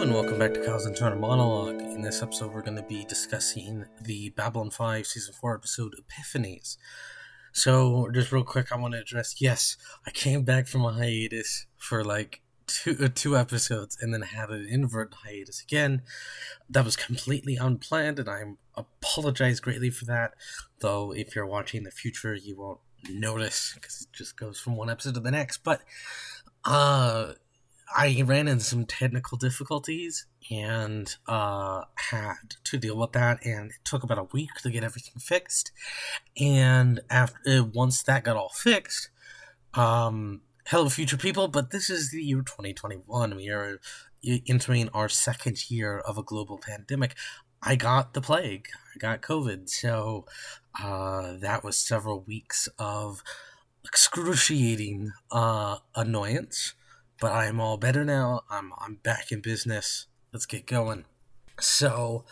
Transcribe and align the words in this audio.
And 0.00 0.14
welcome 0.14 0.38
back 0.38 0.54
to 0.54 0.64
Kyle's 0.64 0.86
Internal 0.86 1.18
Monologue. 1.18 1.80
In 1.80 2.02
this 2.02 2.22
episode, 2.22 2.52
we're 2.52 2.62
going 2.62 2.76
to 2.76 2.84
be 2.84 3.04
discussing 3.04 3.84
the 4.00 4.30
Babylon 4.30 4.70
5 4.70 5.04
Season 5.04 5.34
4 5.34 5.56
episode 5.56 5.96
Epiphanies. 6.00 6.76
So, 7.52 8.08
just 8.14 8.30
real 8.30 8.44
quick, 8.44 8.70
I 8.70 8.76
want 8.76 8.94
to 8.94 9.00
address 9.00 9.40
yes, 9.40 9.76
I 10.06 10.12
came 10.12 10.44
back 10.44 10.68
from 10.68 10.84
a 10.84 10.92
hiatus 10.92 11.66
for 11.76 12.04
like 12.04 12.42
two, 12.68 12.96
uh, 13.02 13.08
two 13.12 13.36
episodes 13.36 13.98
and 14.00 14.14
then 14.14 14.22
had 14.22 14.50
an 14.50 14.68
invert 14.70 15.12
hiatus 15.24 15.60
again. 15.64 16.02
That 16.70 16.84
was 16.84 16.94
completely 16.94 17.56
unplanned, 17.56 18.20
and 18.20 18.30
I 18.30 18.44
apologize 18.76 19.58
greatly 19.58 19.90
for 19.90 20.04
that. 20.04 20.34
Though, 20.78 21.12
if 21.12 21.34
you're 21.34 21.44
watching 21.44 21.82
the 21.82 21.90
future, 21.90 22.36
you 22.36 22.56
won't 22.56 22.78
notice 23.10 23.72
because 23.74 24.02
it 24.02 24.16
just 24.16 24.38
goes 24.38 24.60
from 24.60 24.76
one 24.76 24.90
episode 24.90 25.14
to 25.14 25.20
the 25.20 25.32
next. 25.32 25.64
But, 25.64 25.82
uh, 26.64 27.32
I 27.96 28.22
ran 28.24 28.48
into 28.48 28.64
some 28.64 28.84
technical 28.84 29.38
difficulties 29.38 30.26
and 30.50 31.14
uh, 31.26 31.84
had 31.94 32.56
to 32.64 32.78
deal 32.78 32.96
with 32.96 33.12
that, 33.12 33.44
and 33.44 33.70
it 33.70 33.78
took 33.84 34.02
about 34.02 34.18
a 34.18 34.24
week 34.24 34.50
to 34.62 34.70
get 34.70 34.84
everything 34.84 35.20
fixed. 35.20 35.72
And 36.38 37.00
after 37.10 37.38
uh, 37.48 37.62
once 37.64 38.02
that 38.02 38.24
got 38.24 38.36
all 38.36 38.50
fixed, 38.50 39.10
um, 39.74 40.42
hello, 40.66 40.88
future 40.88 41.16
people! 41.16 41.48
But 41.48 41.70
this 41.70 41.88
is 41.88 42.10
the 42.10 42.22
year 42.22 42.42
2021. 42.42 43.36
We 43.36 43.48
are 43.48 43.80
entering 44.46 44.88
our 44.90 45.08
second 45.08 45.70
year 45.70 45.98
of 45.98 46.18
a 46.18 46.22
global 46.22 46.58
pandemic. 46.58 47.14
I 47.62 47.76
got 47.76 48.14
the 48.14 48.20
plague. 48.20 48.68
I 48.94 48.98
got 48.98 49.22
COVID. 49.22 49.68
So 49.68 50.26
uh, 50.82 51.34
that 51.40 51.64
was 51.64 51.76
several 51.76 52.20
weeks 52.20 52.68
of 52.78 53.22
excruciating 53.84 55.12
uh, 55.30 55.78
annoyance 55.94 56.74
but 57.20 57.32
I'm 57.32 57.60
all 57.60 57.76
better 57.76 58.04
now. 58.04 58.42
I'm 58.50 58.72
I'm 58.78 58.96
back 58.96 59.32
in 59.32 59.40
business. 59.40 60.06
Let's 60.32 60.46
get 60.46 60.66
going. 60.66 61.04
So, 61.60 62.24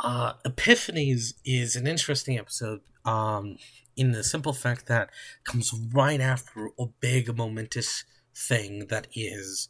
uh, 0.00 0.34
Epiphanies 0.44 1.34
is 1.44 1.76
an 1.76 1.86
interesting 1.86 2.38
episode. 2.38 2.80
Um, 3.04 3.58
in 3.96 4.12
the 4.12 4.24
simple 4.24 4.52
fact 4.52 4.86
that 4.86 5.10
comes 5.44 5.72
right 5.92 6.20
after 6.20 6.70
a 6.78 6.86
big 7.00 7.36
momentous 7.36 8.04
thing 8.34 8.86
that 8.88 9.06
is 9.14 9.68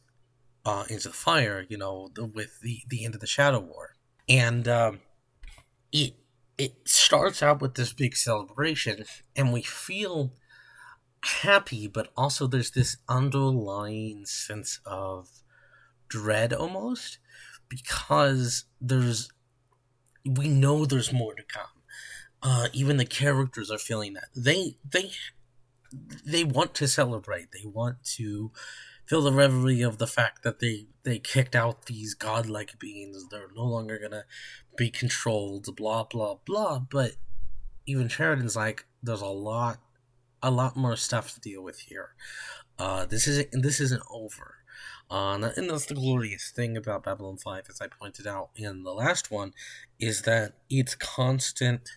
uh, 0.64 0.84
into 0.88 1.08
the 1.08 1.14
fire. 1.14 1.66
You 1.68 1.78
know, 1.78 2.10
the, 2.14 2.24
with 2.24 2.60
the 2.60 2.82
the 2.88 3.04
end 3.04 3.14
of 3.14 3.20
the 3.20 3.26
Shadow 3.26 3.60
War, 3.60 3.96
and 4.28 4.66
um, 4.68 5.00
it 5.92 6.14
it 6.58 6.74
starts 6.84 7.42
out 7.42 7.60
with 7.60 7.74
this 7.74 7.92
big 7.92 8.16
celebration, 8.16 9.04
and 9.36 9.52
we 9.52 9.62
feel 9.62 10.32
happy, 11.25 11.86
but 11.86 12.08
also 12.17 12.47
there's 12.47 12.70
this 12.72 12.98
underlying 13.08 14.27
sense 14.27 14.80
of 14.84 15.28
dread 16.08 16.53
almost 16.53 17.19
because 17.69 18.64
there's 18.80 19.30
we 20.25 20.48
know 20.48 20.84
there's 20.84 21.12
more 21.12 21.34
to 21.34 21.42
come. 21.42 21.67
Uh, 22.42 22.69
even 22.72 22.98
the 22.98 23.06
characters 23.06 23.70
are 23.70 23.78
feeling 23.78 24.14
that 24.14 24.28
they 24.36 24.77
they 24.89 25.11
they 26.27 26.45
want 26.45 26.75
to 26.75 26.89
celebrate. 26.89 27.52
They 27.52 27.67
want 27.67 28.05
to 28.17 28.52
feel 29.06 29.22
the 29.22 29.33
revelry 29.33 29.83
of 29.83 29.98
the 29.98 30.06
fact 30.06 30.42
that 30.42 30.61
they 30.61 30.86
they 31.05 31.19
kicked 31.19 31.55
out 31.55 31.86
these 31.86 32.14
godlike 32.14 32.78
beings. 32.78 33.27
They're 33.30 33.48
no 33.55 33.64
longer 33.64 33.98
gonna 33.98 34.24
be 34.77 34.90
controlled. 34.90 35.74
Blah 35.77 36.05
blah 36.05 36.36
blah. 36.45 36.80
But 36.80 37.13
even 37.86 38.08
Sheridan's 38.08 38.57
like, 38.57 38.86
there's 39.02 39.20
a 39.20 39.27
lot 39.27 39.79
a 40.44 40.50
lot 40.50 40.77
more 40.77 40.96
stuff 40.96 41.34
to 41.34 41.40
deal 41.40 41.62
with 41.62 41.80
here. 41.80 42.14
Uh, 42.78 43.06
this 43.06 43.27
isn't 43.27 43.62
this 43.62 43.80
isn't 43.80 44.02
over. 44.10 44.56
Uh, 45.10 45.50
and 45.56 45.70
that's 45.70 45.86
the 45.86 45.94
glorious 45.94 46.50
thing 46.50 46.77
about 46.77 47.05
Babylon 47.05 47.36
5, 47.36 47.66
as 47.68 47.80
I 47.80 47.86
pointed 47.88 48.27
out 48.27 48.50
in 48.56 48.84
the 48.84 48.92
last 48.92 49.30
one, 49.30 49.52
is 50.00 50.22
that 50.22 50.54
it's 50.70 50.94
constant 50.94 51.90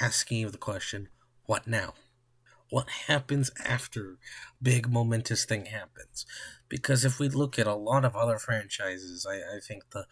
asking 0.00 0.44
of 0.44 0.52
the 0.52 0.58
question, 0.58 1.08
what 1.46 1.66
now? 1.66 1.94
What 2.70 2.88
happens 3.06 3.50
after 3.64 4.16
big 4.60 4.90
momentous 4.90 5.44
thing 5.44 5.66
happens? 5.66 6.24
Because 6.68 7.04
if 7.04 7.20
we 7.20 7.28
look 7.28 7.58
at 7.58 7.66
a 7.66 7.74
lot 7.74 8.04
of 8.04 8.16
other 8.16 8.38
franchises, 8.38 9.26
I, 9.28 9.36
I 9.36 9.60
think 9.60 9.90
the, 9.90 10.06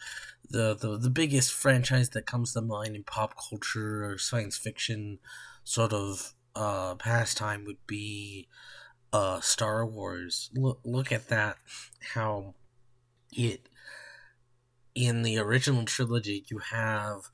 the, 0.49 0.75
the, 0.75 0.99
the 0.99 1.11
biggest 1.11 1.53
franchise 1.53 2.11
that 2.11 2.27
comes 2.27 2.53
to 2.53 2.61
mind 2.61 2.95
in 2.95 3.03
pop 3.03 3.35
culture 3.49 4.05
or 4.05 4.19
science 4.19 4.59
fiction 4.59 5.19
sort 5.65 5.93
of 5.93 6.35
uh, 6.55 6.95
pastime 6.97 7.65
would 7.65 7.87
be 7.87 8.49
uh, 9.13 9.41
Star 9.41 9.85
Wars. 9.87 10.51
Look, 10.55 10.81
look 10.85 11.13
at 11.13 11.29
that. 11.29 11.57
How 12.15 12.55
it 13.33 13.69
in 14.95 15.23
the 15.23 15.39
original 15.39 15.85
trilogy 15.87 16.45
you 16.49 16.59
have 16.59 17.31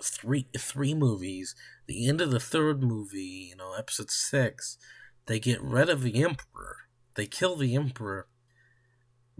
three 0.00 0.46
three 0.56 0.94
movies. 0.94 1.54
The 1.86 2.08
end 2.08 2.20
of 2.20 2.30
the 2.30 2.40
third 2.40 2.82
movie, 2.82 3.48
you 3.50 3.56
know, 3.56 3.74
episode 3.74 4.10
six, 4.10 4.78
they 5.26 5.38
get 5.38 5.62
rid 5.62 5.88
of 5.88 6.02
the 6.02 6.22
Emperor. 6.22 6.76
They 7.14 7.26
kill 7.26 7.56
the 7.56 7.74
Emperor. 7.74 8.26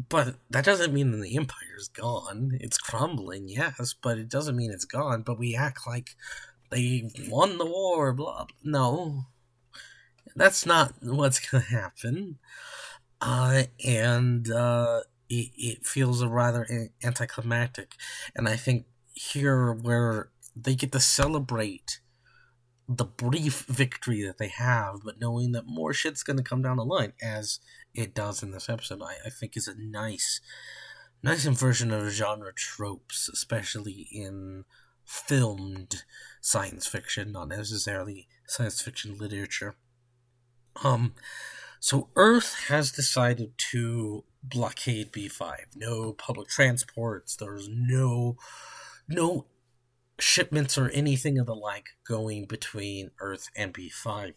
But 0.09 0.37
that 0.51 0.65
doesn't 0.65 0.93
mean 0.93 1.21
the 1.21 1.37
Empire's 1.37 1.89
gone. 1.89 2.59
It's 2.61 2.79
crumbling, 2.79 3.49
yes, 3.49 3.95
but 4.01 4.19
it 4.19 4.29
doesn't 4.29 4.57
mean 4.57 4.71
it's 4.73 4.85
gone. 4.85 5.23
But 5.23 5.39
we 5.39 5.55
act 5.55 5.87
like 5.87 6.11
they 6.73 7.11
won 7.29 7.59
the 7.59 7.67
war, 7.67 8.13
blah, 8.13 8.45
blah. 8.45 8.57
No. 8.65 9.27
That's 10.35 10.67
not 10.67 10.95
what's 11.01 11.39
going 11.39 11.63
to 11.65 11.71
happen. 11.71 12.39
Uh, 13.21 13.65
and 13.85 14.51
uh, 14.51 15.03
it, 15.29 15.51
it 15.57 15.87
feels 15.87 16.25
rather 16.25 16.67
anticlimactic. 17.05 17.95
And 18.35 18.49
I 18.49 18.57
think 18.57 18.87
here, 19.13 19.73
where 19.73 20.31
they 20.57 20.75
get 20.75 20.93
to 20.93 21.01
celebrate 21.01 22.01
the 22.89 23.05
brief 23.05 23.65
victory 23.69 24.23
that 24.23 24.39
they 24.39 24.49
have, 24.49 25.01
but 25.05 25.21
knowing 25.21 25.53
that 25.53 25.67
more 25.67 25.93
shit's 25.93 26.23
going 26.23 26.37
to 26.37 26.43
come 26.43 26.63
down 26.63 26.77
the 26.77 26.85
line, 26.85 27.13
as 27.23 27.61
it 27.95 28.15
does 28.15 28.43
in 28.43 28.51
this 28.51 28.69
episode, 28.69 29.03
I, 29.03 29.15
I 29.27 29.31
think 29.31 29.57
is 29.57 29.69
a 29.69 29.75
nice, 29.79 30.41
nice 31.23 31.47
inversion 31.47 31.93
of 31.93 32.11
genre 32.11 32.53
tropes, 32.55 33.29
especially 33.33 34.09
in 34.11 34.65
filmed 35.13 36.05
science 36.41 36.87
fiction, 36.87 37.33
not 37.33 37.49
necessarily 37.49 38.29
science 38.47 38.81
fiction 38.81 39.19
literature. 39.19 39.75
Um, 40.83 41.15
so 41.81 42.09
Earth 42.17 42.65
has 42.69 42.91
decided 42.91 43.53
to 43.73 44.25
blockade 44.43 45.13
B5. 45.13 45.53
No 45.77 46.15
public 46.15 46.49
transports. 46.49 47.37
There's 47.37 47.69
no 47.69 48.37
no 49.07 49.47
shipments 50.19 50.79
or 50.79 50.89
anything 50.91 51.39
of 51.39 51.47
the 51.47 51.55
like 51.55 51.91
going 52.07 52.47
between 52.47 53.11
Earth 53.21 53.51
and 53.55 53.75
B5. 53.75 54.33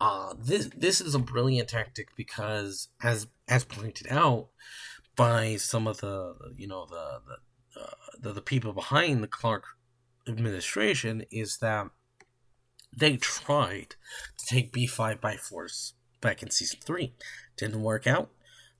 Uh, 0.00 0.34
this 0.38 0.68
this 0.76 1.00
is 1.00 1.14
a 1.14 1.18
brilliant 1.18 1.70
tactic 1.70 2.08
because, 2.16 2.88
as 3.02 3.28
as 3.48 3.64
pointed 3.64 4.08
out 4.10 4.48
by 5.16 5.56
some 5.56 5.86
of 5.88 5.98
the 5.98 6.34
you 6.56 6.68
know 6.68 6.86
the 6.86 7.20
the, 7.26 7.36
uh, 7.80 7.94
the, 8.18 8.32
the 8.32 8.42
people 8.42 8.72
behind 8.72 9.22
the 9.22 9.28
Clark 9.28 9.64
administration, 10.26 11.24
is 11.30 11.58
that 11.58 11.88
they 12.94 13.16
tried 13.16 13.94
to 14.38 14.46
take 14.46 14.72
B5 14.72 15.20
by 15.20 15.36
force 15.36 15.94
back 16.20 16.42
in 16.42 16.50
season 16.50 16.80
3. 16.84 17.12
Didn't 17.56 17.82
work 17.82 18.06
out. 18.06 18.30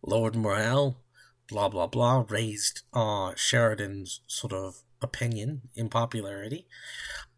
Lowered 0.03 0.37
morale, 0.37 0.99
blah 1.49 1.69
blah 1.69 1.89
blah, 1.89 2.25
raised 2.29 2.83
uh, 2.93 3.33
Sheridan's 3.35 4.21
sort 4.27 4.53
of 4.53 4.83
opinion 5.03 5.63
in 5.75 5.89
popularity. 5.89 6.67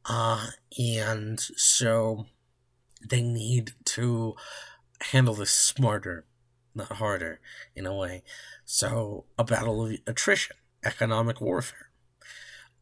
Uh, 0.05 0.49
and 0.79 1.41
so 1.41 2.27
they 3.09 3.23
need 3.23 3.73
to 3.85 4.35
handle 5.01 5.35
this 5.35 5.51
smarter, 5.51 6.27
not 6.75 6.93
harder, 6.93 7.41
in 7.75 7.87
a 7.87 7.95
way. 7.95 8.23
So, 8.65 9.25
a 9.39 9.45
battle 9.45 9.87
of 9.87 9.97
attrition, 10.07 10.57
economic 10.85 11.41
warfare. 11.41 11.91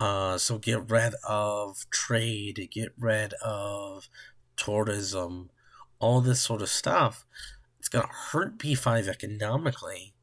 Uh, 0.00 0.38
so 0.38 0.58
get 0.58 0.90
rid 0.90 1.14
of 1.28 1.86
trade, 1.90 2.68
get 2.70 2.92
rid 2.98 3.34
of 3.34 4.08
tourism, 4.56 5.50
all 5.98 6.20
this 6.20 6.40
sort 6.40 6.62
of 6.62 6.68
stuff. 6.68 7.26
It's 7.78 7.88
gonna 7.88 8.08
hurt 8.30 8.58
B5 8.58 9.08
economically. 9.08 10.14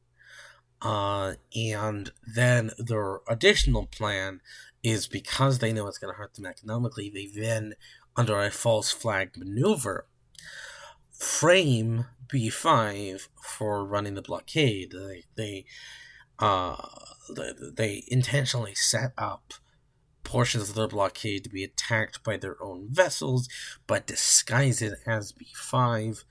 Uh, 0.80 1.34
and 1.54 2.12
then 2.26 2.70
their 2.78 3.20
additional 3.28 3.86
plan 3.86 4.40
is 4.82 5.06
because 5.06 5.58
they 5.58 5.72
know 5.72 5.86
it's 5.86 5.98
gonna 5.98 6.14
hurt 6.14 6.34
them 6.34 6.46
economically, 6.46 7.10
they 7.10 7.26
then, 7.26 7.74
under 8.14 8.40
a 8.40 8.50
false 8.50 8.92
flag 8.92 9.36
maneuver, 9.36 10.06
frame 11.12 12.06
B5 12.28 13.28
for 13.42 13.84
running 13.84 14.14
the 14.14 14.22
blockade. 14.22 14.92
They, 14.92 15.24
they, 15.36 15.64
uh, 16.38 16.76
they, 17.76 18.04
intentionally 18.08 18.74
set 18.74 19.12
up 19.16 19.54
portions 20.24 20.70
of 20.70 20.74
the 20.74 20.88
blockade 20.88 21.44
to 21.44 21.50
be 21.50 21.64
attacked 21.64 22.22
by 22.24 22.36
their 22.36 22.62
own 22.62 22.88
vessels, 22.90 23.48
but 23.86 24.06
disguise 24.06 24.82
it 24.82 24.94
as 25.06 25.32
B5, 25.32 26.24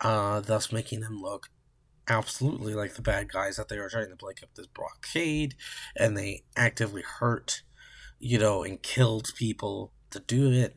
uh, 0.00 0.40
thus 0.40 0.72
making 0.72 1.00
them 1.00 1.20
look 1.20 1.48
absolutely 2.08 2.74
like 2.74 2.94
the 2.94 3.02
bad 3.02 3.32
guys 3.32 3.56
that 3.56 3.68
they 3.68 3.76
are 3.76 3.88
trying 3.88 4.10
to 4.10 4.16
break 4.16 4.42
up 4.42 4.50
this 4.54 4.66
blockade 4.66 5.54
and 5.96 6.16
they 6.16 6.44
actively 6.56 7.02
hurt, 7.02 7.62
you 8.18 8.38
know, 8.38 8.62
and 8.62 8.82
killed 8.82 9.32
people 9.36 9.92
to 10.10 10.20
do 10.20 10.52
it, 10.52 10.76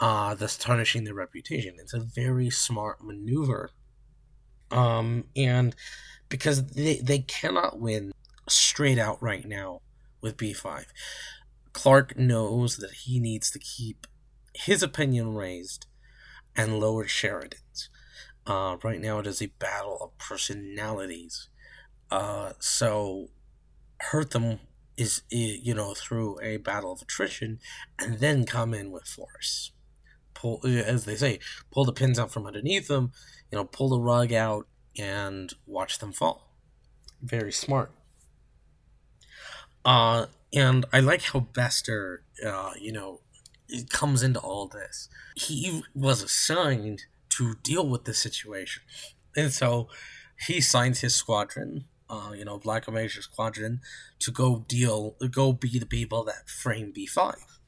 uh, 0.00 0.34
thus 0.34 0.58
tarnishing 0.58 1.04
their 1.04 1.14
reputation. 1.14 1.76
It's 1.78 1.94
a 1.94 2.00
very 2.00 2.50
smart 2.50 3.02
maneuver. 3.02 3.70
Um, 4.70 5.24
and 5.34 5.74
because 6.30 6.64
they, 6.68 6.96
they 7.02 7.18
cannot 7.18 7.78
win 7.78 8.12
straight 8.48 8.98
out 8.98 9.22
right 9.22 9.46
now 9.46 9.82
with 10.22 10.38
B5. 10.38 10.86
Clark 11.74 12.16
knows 12.16 12.78
that 12.78 12.92
he 13.04 13.20
needs 13.20 13.50
to 13.50 13.58
keep 13.58 14.06
his 14.54 14.82
opinion 14.82 15.34
raised 15.34 15.86
and 16.56 16.80
lower 16.80 17.06
Sheridan's. 17.06 17.90
Uh, 18.46 18.76
right 18.82 19.00
now, 19.00 19.18
it 19.18 19.26
is 19.26 19.42
a 19.42 19.52
battle 19.58 19.98
of 20.00 20.16
personalities. 20.18 21.48
Uh, 22.10 22.52
so, 22.58 23.28
hurt 23.98 24.30
them 24.30 24.58
is, 24.96 25.22
you 25.30 25.74
know, 25.74 25.94
through 25.94 26.40
a 26.42 26.56
battle 26.56 26.92
of 26.92 27.02
attrition, 27.02 27.60
and 27.98 28.18
then 28.18 28.44
come 28.44 28.74
in 28.74 28.90
with 28.90 29.06
force. 29.06 29.72
Pull, 30.34 30.60
as 30.64 31.04
they 31.04 31.16
say, 31.16 31.38
pull 31.70 31.84
the 31.84 31.92
pins 31.92 32.18
out 32.18 32.32
from 32.32 32.46
underneath 32.46 32.88
them, 32.88 33.12
you 33.50 33.58
know, 33.58 33.64
pull 33.64 33.90
the 33.90 34.00
rug 34.00 34.32
out 34.32 34.66
and 35.00 35.54
watch 35.66 35.98
them 35.98 36.12
fall. 36.12 36.52
Very 37.22 37.52
smart. 37.52 37.90
Uh, 39.84 40.26
and 40.52 40.84
I 40.92 41.00
like 41.00 41.22
how 41.22 41.40
Bester, 41.40 42.22
uh, 42.46 42.72
you 42.78 42.92
know, 42.92 43.20
comes 43.88 44.22
into 44.22 44.40
all 44.40 44.68
this. 44.68 45.08
He 45.36 45.82
was 45.94 46.22
assigned 46.22 47.04
to 47.30 47.54
deal 47.62 47.88
with 47.88 48.04
the 48.04 48.12
situation, 48.12 48.82
and 49.36 49.52
so 49.52 49.88
he 50.46 50.60
signs 50.60 51.00
his 51.00 51.14
squadron, 51.14 51.84
uh, 52.08 52.32
you 52.36 52.44
know, 52.44 52.58
Black 52.58 52.88
Omega 52.88 53.22
Squadron, 53.22 53.80
to 54.18 54.30
go 54.30 54.64
deal, 54.68 55.16
go 55.30 55.52
be 55.52 55.78
the 55.78 55.86
people 55.86 56.24
that 56.24 56.48
frame 56.48 56.92
B 56.92 57.06
five. 57.06 57.58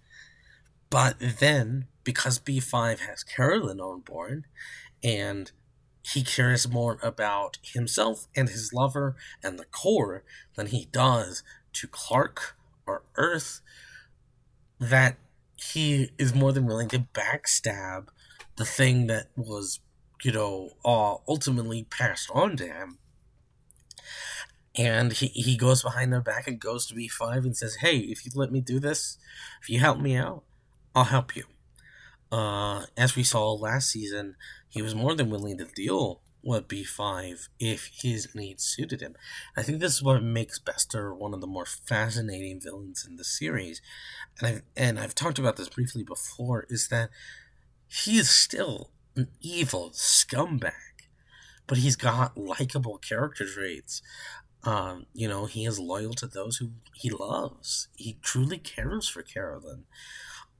But 0.90 1.16
then, 1.38 1.86
because 2.04 2.38
B 2.38 2.60
five 2.60 3.00
has 3.00 3.24
Carolyn 3.24 3.80
on 3.80 4.00
board, 4.00 4.44
and 5.02 5.52
he 6.02 6.22
cares 6.22 6.68
more 6.68 6.98
about 7.02 7.58
himself 7.62 8.26
and 8.34 8.48
his 8.48 8.72
lover 8.72 9.16
and 9.42 9.58
the 9.58 9.64
Corps 9.64 10.24
than 10.56 10.66
he 10.66 10.88
does 10.90 11.42
to 11.74 11.86
Clark 11.86 12.56
or 12.86 13.02
Earth 13.16 13.60
that 14.80 15.16
he 15.56 16.10
is 16.18 16.34
more 16.34 16.52
than 16.52 16.66
willing 16.66 16.88
to 16.88 17.06
backstab 17.14 18.08
the 18.56 18.64
thing 18.64 19.06
that 19.06 19.28
was, 19.36 19.80
you 20.24 20.32
know, 20.32 20.70
uh, 20.84 21.16
ultimately 21.28 21.84
passed 21.84 22.28
on 22.32 22.56
to 22.56 22.66
him. 22.66 22.98
And 24.76 25.12
he, 25.12 25.26
he 25.28 25.56
goes 25.56 25.82
behind 25.82 26.12
their 26.12 26.20
back 26.20 26.48
and 26.48 26.58
goes 26.58 26.86
to 26.86 26.94
B5 26.94 27.38
and 27.44 27.56
says, 27.56 27.76
Hey, 27.76 27.98
if 27.98 28.24
you 28.24 28.32
let 28.34 28.50
me 28.50 28.60
do 28.60 28.80
this, 28.80 29.18
if 29.62 29.68
you 29.68 29.78
help 29.78 30.00
me 30.00 30.16
out, 30.16 30.42
I'll 30.94 31.04
help 31.04 31.36
you. 31.36 31.44
Uh, 32.32 32.86
as 32.96 33.14
we 33.14 33.22
saw 33.22 33.52
last 33.52 33.90
season, 33.90 34.36
he 34.70 34.80
was 34.82 34.94
more 34.94 35.14
than 35.14 35.30
willing 35.30 35.58
to 35.58 35.66
deal 35.66 36.22
would 36.42 36.68
B5 36.68 37.48
if 37.60 37.90
his 37.94 38.34
needs 38.34 38.64
suited 38.64 39.00
him. 39.00 39.14
I 39.56 39.62
think 39.62 39.78
this 39.78 39.94
is 39.94 40.02
what 40.02 40.22
makes 40.22 40.58
Bester 40.58 41.14
one 41.14 41.34
of 41.34 41.40
the 41.40 41.46
more 41.46 41.66
fascinating 41.66 42.60
villains 42.60 43.06
in 43.08 43.16
the 43.16 43.24
series. 43.24 43.80
And 44.38 44.48
I've, 44.48 44.62
and 44.76 44.98
I've 44.98 45.14
talked 45.14 45.38
about 45.38 45.56
this 45.56 45.68
briefly 45.68 46.02
before, 46.02 46.66
is 46.68 46.88
that 46.88 47.10
he 47.86 48.18
is 48.18 48.30
still 48.30 48.90
an 49.14 49.28
evil 49.40 49.90
scumbag, 49.94 50.72
but 51.66 51.78
he's 51.78 51.96
got 51.96 52.36
likable 52.36 52.98
character 52.98 53.46
traits. 53.46 54.02
Um, 54.64 55.06
you 55.12 55.28
know, 55.28 55.46
he 55.46 55.66
is 55.66 55.78
loyal 55.78 56.14
to 56.14 56.26
those 56.26 56.56
who 56.56 56.70
he 56.94 57.10
loves. 57.10 57.88
He 57.94 58.18
truly 58.22 58.58
cares 58.58 59.08
for 59.08 59.22
Carolyn. 59.22 59.84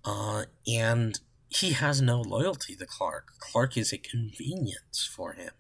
Uh, 0.05 0.45
and 0.67 1.21
he 1.55 1.73
has 1.73 2.01
no 2.01 2.21
loyalty 2.21 2.75
to 2.77 2.87
Clark. 2.87 3.33
Clark 3.39 3.77
is 3.77 3.93
a 3.93 3.99
convenience 3.99 5.09
for 5.15 5.33
him 5.33 5.53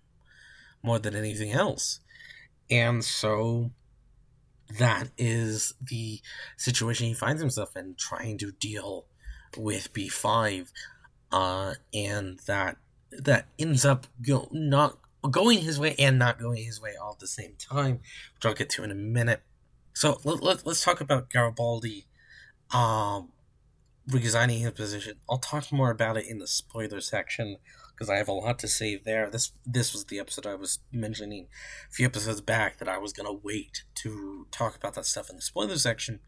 more 0.83 0.99
than 0.99 1.15
anything 1.15 1.53
else. 1.53 2.01
And 2.71 3.05
so 3.05 3.71
that 4.79 5.09
is 5.19 5.75
the 5.81 6.21
situation 6.57 7.07
he 7.07 7.15
finds 7.15 7.41
himself 7.41 7.77
in, 7.77 7.95
trying 7.99 8.39
to 8.39 8.53
deal 8.53 9.07
with 9.57 9.93
B5. 9.93 10.71
Uh, 11.31 11.75
and 11.95 12.41
that 12.47 12.77
that 13.11 13.47
ends 13.59 13.85
up 13.85 14.07
go, 14.23 14.49
not 14.53 14.99
going 15.31 15.61
his 15.61 15.79
way 15.79 15.95
and 15.99 16.19
not 16.19 16.39
going 16.39 16.65
his 16.65 16.81
way 16.81 16.95
all 17.01 17.13
at 17.13 17.19
the 17.19 17.27
same 17.27 17.55
time, 17.59 18.01
which 18.35 18.45
I'll 18.45 18.55
get 18.55 18.71
to 18.71 18.85
in 18.85 18.91
a 18.91 18.95
minute. 18.95 19.43
So 19.95 20.19
let, 20.25 20.43
let, 20.43 20.67
us 20.67 20.83
talk 20.83 21.01
about 21.01 21.31
Garibaldi 21.31 22.07
um, 22.73 23.29
resigning 24.09 24.61
his 24.61 24.73
position. 24.73 25.19
I'll 25.31 25.39
talk 25.39 25.71
more 25.73 25.91
about 25.91 26.17
it 26.17 26.27
in 26.27 26.39
the 26.39 26.47
spoiler 26.47 27.01
section 27.01 27.59
because 27.93 28.11
I 28.11 28.17
have 28.17 28.29
a 28.29 28.33
lot 28.33 28.59
to 28.61 28.69
say 28.69 28.97
there. 28.97 29.31
This 29.31 29.53
this 29.65 29.93
was 29.93 30.07
the 30.07 30.19
episode 30.19 30.47
I 30.47 30.55
was 30.55 30.81
mentioning 30.91 31.49
a 31.89 31.93
few 31.93 32.07
episodes 32.07 32.41
back 32.41 32.79
that 32.79 32.89
I 32.89 32.99
was 32.99 33.13
gonna 33.13 33.33
wait 33.33 33.85
to 34.03 34.47
talk 34.51 34.77
about 34.77 34.95
that 34.95 35.07
stuff 35.07 35.31
in 35.31 35.37
the 35.37 35.43
spoiler 35.43 35.77
section. 35.79 36.21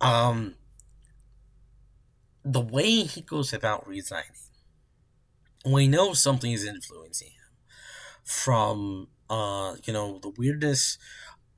Um, 0.00 0.54
the 2.44 2.60
way 2.60 3.02
he 3.02 3.20
goes 3.20 3.52
about 3.52 3.86
resigning, 3.86 4.30
we 5.64 5.88
know 5.88 6.12
something 6.12 6.52
is 6.52 6.64
influencing 6.64 7.28
him 7.28 7.68
from 8.24 9.08
uh 9.28 9.74
you 9.84 9.92
know 9.92 10.18
the 10.22 10.32
weirdness 10.38 10.98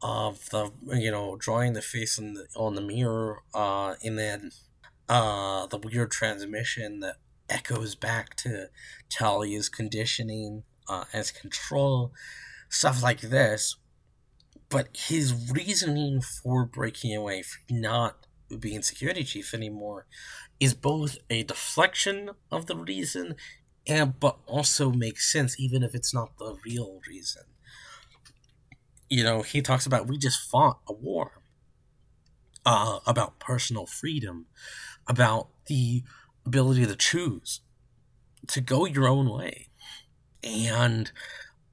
of 0.01 0.49
the 0.51 0.71
you 0.95 1.11
know 1.11 1.37
drawing 1.37 1.73
the 1.73 1.83
face 1.83 2.19
on 2.19 2.35
the 2.35 2.47
on 2.57 2.75
the 2.75 2.81
mirror 2.81 3.43
uh 3.55 3.95
and 4.03 4.19
then 4.19 4.51
uh 5.09 5.67
the 5.67 5.79
weird 5.79 6.11
transmission 6.11 7.01
that 7.01 7.17
echoes 7.49 7.95
back 7.95 8.35
to 8.37 8.69
Talia's 9.09 9.69
conditioning 9.69 10.65
uh, 10.89 11.05
as 11.13 11.31
control, 11.31 12.13
stuff 12.69 13.03
like 13.03 13.21
this. 13.21 13.77
But 14.69 14.89
his 14.93 15.51
reasoning 15.51 16.21
for 16.21 16.67
breaking 16.67 17.17
away, 17.17 17.43
for 17.43 17.59
not 17.71 18.27
being 18.61 18.83
security 18.83 19.25
chief 19.25 19.55
anymore, 19.55 20.07
is 20.61 20.75
both 20.75 21.19
a 21.31 21.43
deflection 21.43 22.31
of 22.51 22.67
the 22.67 22.77
reason 22.77 23.37
and 23.87 24.21
but 24.21 24.39
also 24.47 24.91
makes 24.91 25.33
sense 25.33 25.59
even 25.59 25.83
if 25.83 25.95
it's 25.95 26.13
not 26.13 26.37
the 26.39 26.57
real 26.65 27.01
reason. 27.09 27.45
You 29.09 29.25
know, 29.25 29.41
he 29.41 29.63
talks 29.63 29.87
about 29.87 30.07
we 30.07 30.19
just 30.19 30.41
fought 30.51 30.81
a 30.87 30.93
war. 30.93 31.33
Uh, 32.67 32.99
about 33.07 33.39
personal 33.39 33.87
freedom, 33.87 34.45
about 35.09 35.49
the 35.67 36.03
ability 36.47 36.87
to 36.87 36.97
choose, 36.97 37.61
to 38.49 38.61
go 38.61 38.85
your 38.85 39.09
own 39.09 39.29
way. 39.31 39.69
And 40.43 41.11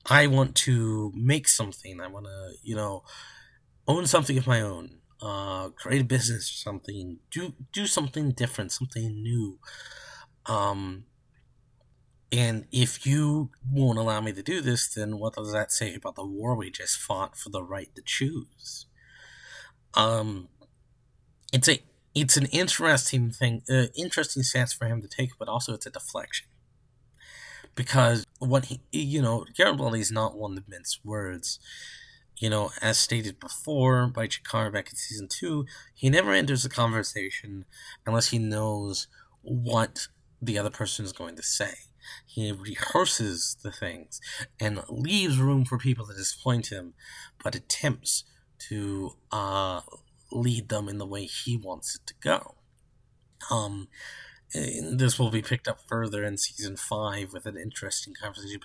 I 0.06 0.28
want 0.28 0.56
to 0.56 1.12
make 1.16 1.48
something. 1.48 2.00
I 2.00 2.08
want 2.08 2.26
to, 2.26 2.54
you 2.64 2.76
know, 2.76 3.04
own 3.88 4.08
something 4.08 4.38
of 4.38 4.48
my 4.48 4.62
own. 4.62 5.00
Uh, 5.22 5.70
create 5.70 6.02
a 6.02 6.06
business 6.06 6.52
or 6.52 6.58
something. 6.58 7.18
Do 7.32 7.54
do 7.72 7.88
something 7.88 8.32
different, 8.32 8.72
something 8.72 9.22
new. 9.24 9.60
Um, 10.46 11.06
and 12.32 12.66
if 12.72 13.06
you 13.06 13.50
won't 13.72 13.98
allow 13.98 14.20
me 14.20 14.34
to 14.34 14.44
do 14.44 14.62
this, 14.62 14.94
then 14.94 15.20
what 15.20 15.36
does 15.36 15.54
that 15.54 15.72
say 15.72 15.96
about 15.96 16.16
the 16.16 16.26
war 16.26 16.56
we 16.56 16.70
just 16.70 16.98
fought 16.98 17.38
for 17.38 17.50
the 17.50 17.64
right 17.64 17.90
to 17.96 18.02
choose? 18.04 18.88
Um, 19.94 20.50
it's 21.54 21.70
a 21.70 21.80
it's 22.16 22.38
an 22.38 22.46
interesting 22.48 23.30
thing, 23.30 23.62
uh, 23.70 23.88
interesting 23.96 24.44
stance 24.44 24.74
for 24.74 24.88
him 24.88 25.02
to 25.02 25.08
take, 25.08 25.32
but 25.38 25.50
also 25.50 25.74
it's 25.74 25.86
a 25.86 25.92
deflection 25.92 26.48
because 27.76 28.26
what 28.40 28.66
he, 28.66 28.80
you 28.92 29.22
know, 29.22 29.46
Garibaldi 29.56 30.00
is 30.00 30.12
not 30.12 30.38
one 30.38 30.56
to 30.56 30.64
mince 30.68 31.00
words. 31.04 31.60
You 32.38 32.50
know, 32.50 32.72
as 32.82 32.98
stated 32.98 33.40
before 33.40 34.08
by 34.08 34.28
G'Kar 34.28 34.72
back 34.72 34.90
in 34.90 34.96
season 34.96 35.28
two, 35.30 35.66
he 35.94 36.10
never 36.10 36.34
enters 36.34 36.66
a 36.66 36.70
conversation 36.70 37.66
unless 38.06 38.28
he 38.28 38.40
knows 38.40 39.08
what 39.42 40.08
the 40.42 40.58
other 40.58 40.70
person 40.70 41.06
is 41.06 41.14
going 41.14 41.38
to 41.38 41.44
say. 41.44 41.74
He 42.26 42.52
rehearses 42.52 43.56
the 43.64 43.72
things 43.72 44.20
and 44.60 44.84
leaves 44.90 45.38
room 45.38 45.64
for 45.64 45.78
people 45.78 46.06
to 46.08 46.14
disappoint 46.14 46.68
him, 46.68 46.94
but 47.42 47.56
attempts 47.56 48.26
to 48.70 49.12
uh, 49.32 49.82
lead 50.36 50.70
them 50.70 50.88
in 50.90 50.98
the 50.98 51.06
way 51.06 51.26
he 51.26 51.58
wants 51.58 51.96
it 51.96 52.06
to 52.08 52.14
go. 52.20 52.56
Um, 53.50 53.88
this 54.54 55.20
will 55.20 55.32
be 55.32 55.42
picked 55.42 55.68
up 55.68 55.80
further 55.88 56.24
in 56.24 56.38
season 56.38 56.78
five 56.78 57.34
with 57.34 57.46
an 57.46 57.58
interesting 57.58 58.14
conversation 58.14 58.60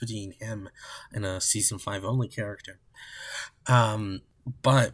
between 0.00 0.32
him, 0.32 0.68
and 1.12 1.26
a 1.26 1.40
season 1.40 1.78
five 1.78 2.04
only 2.04 2.28
character. 2.28 2.78
Um, 3.66 4.22
but 4.62 4.92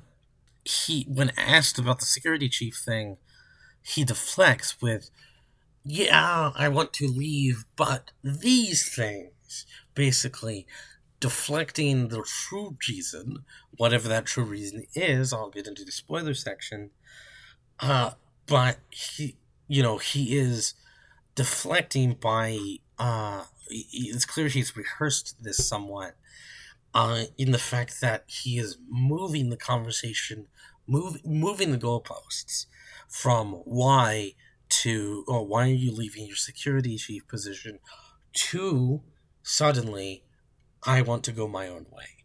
he, 0.64 1.04
when 1.09 1.33
asked 1.37 1.78
about 1.78 1.99
the 1.99 2.07
security 2.07 2.49
chief 2.49 2.76
thing, 2.76 3.19
he 3.83 4.04
deflects 4.04 4.81
with, 4.81 5.11
"Yeah, 5.85 6.52
I 6.54 6.69
want 6.69 6.92
to 6.95 7.09
leave, 7.09 7.64
but 7.76 8.12
these 8.23 8.88
things." 8.95 9.66
Basically, 9.95 10.66
deflecting 11.23 12.09
the 12.09 12.21
true 12.25 12.76
reason, 12.88 13.45
whatever 13.76 14.09
that 14.09 14.26
true 14.26 14.45
reason 14.45 14.85
is. 14.95 15.33
I'll 15.33 15.50
get 15.50 15.69
into 15.69 15.85
the 15.85 15.93
spoiler 15.93 16.35
section. 16.35 16.91
Uh, 17.79 18.11
but 18.47 18.79
he, 18.91 19.37
you 19.69 19.85
know, 19.85 19.99
he 19.99 20.37
is 20.37 20.75
deflecting 21.37 22.14
by. 22.14 22.59
Uh, 22.99 23.45
it's 23.71 24.26
clear 24.26 24.49
he's 24.49 24.76
rehearsed 24.76 25.37
this 25.41 25.67
somewhat. 25.67 26.17
Uh, 26.93 27.25
in 27.38 27.52
the 27.52 27.59
fact 27.59 28.00
that 28.02 28.25
he 28.26 28.59
is 28.59 28.76
moving 28.91 29.49
the 29.49 29.57
conversation, 29.57 30.49
move, 30.87 31.25
moving 31.25 31.71
the 31.71 31.79
goalposts 31.79 32.67
from 33.09 33.52
why 33.64 34.35
to, 34.69 35.25
or 35.26 35.47
why 35.47 35.62
are 35.62 35.73
you 35.73 35.93
leaving 35.93 36.26
your 36.26 36.37
security 36.37 36.97
chief 36.97 37.26
position 37.29 37.79
to 38.33 39.00
suddenly, 39.43 40.25
I 40.85 41.03
want 41.03 41.25
to 41.25 41.33
go 41.33 41.47
my 41.47 41.69
own 41.69 41.87
way. 41.91 42.25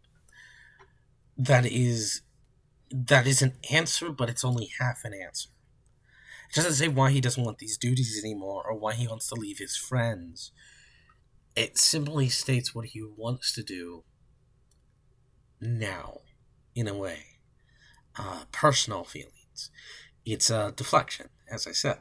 That 1.38 1.66
is 1.66 2.22
that 2.90 3.28
is 3.28 3.42
an 3.42 3.54
answer, 3.70 4.10
but 4.10 4.30
it's 4.30 4.46
only 4.46 4.72
half 4.80 5.04
an 5.04 5.14
answer. 5.14 5.50
It 6.50 6.56
doesn't 6.56 6.74
say 6.74 6.88
why 6.88 7.12
he 7.12 7.22
doesn't 7.22 7.44
want 7.44 7.58
these 7.58 7.78
duties 7.78 8.22
anymore 8.24 8.64
or 8.66 8.78
why 8.78 8.94
he 8.94 9.08
wants 9.08 9.28
to 9.30 9.36
leave 9.36 9.58
his 9.58 9.76
friends. 9.76 10.52
It 11.56 11.78
simply 11.78 12.30
states 12.30 12.74
what 12.74 12.86
he 12.86 13.04
wants 13.04 13.52
to 13.54 13.64
do 13.64 14.04
now, 15.60 16.22
in 16.76 16.88
a 16.88 16.94
way. 16.94 17.24
Uh, 18.18 18.46
personal 18.52 19.04
feelings. 19.04 19.70
It's 20.26 20.50
a 20.50 20.74
deflection, 20.76 21.30
as 21.52 21.68
I 21.68 21.72
said. 21.72 21.98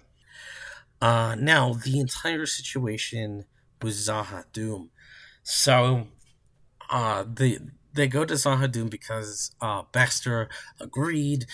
Uh, 1.01 1.37
now, 1.39 1.75
the 1.75 1.99
entire 2.01 2.47
situation 2.47 3.45
with 3.83 3.95
Z'ha'dum. 3.95 4.89
So, 5.43 6.09
uh, 6.91 7.25
they 7.27 7.59
they 7.95 8.07
go 8.07 8.25
to 8.25 8.35
Z'ha'dum 8.35 8.91
because 8.91 9.53
uh, 9.61 9.83
Bester 9.93 10.49
agreed 10.79 11.47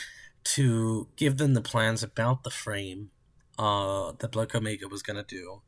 to 0.45 1.09
give 1.17 1.37
them 1.37 1.55
the 1.55 1.61
plans 1.61 2.03
about 2.03 2.43
the 2.43 2.51
frame 2.51 3.11
uh, 3.59 4.13
that 4.19 4.33
Black 4.33 4.55
Omega 4.55 4.89
was 4.89 5.03
going 5.03 5.17
to 5.17 5.23
do 5.23 5.63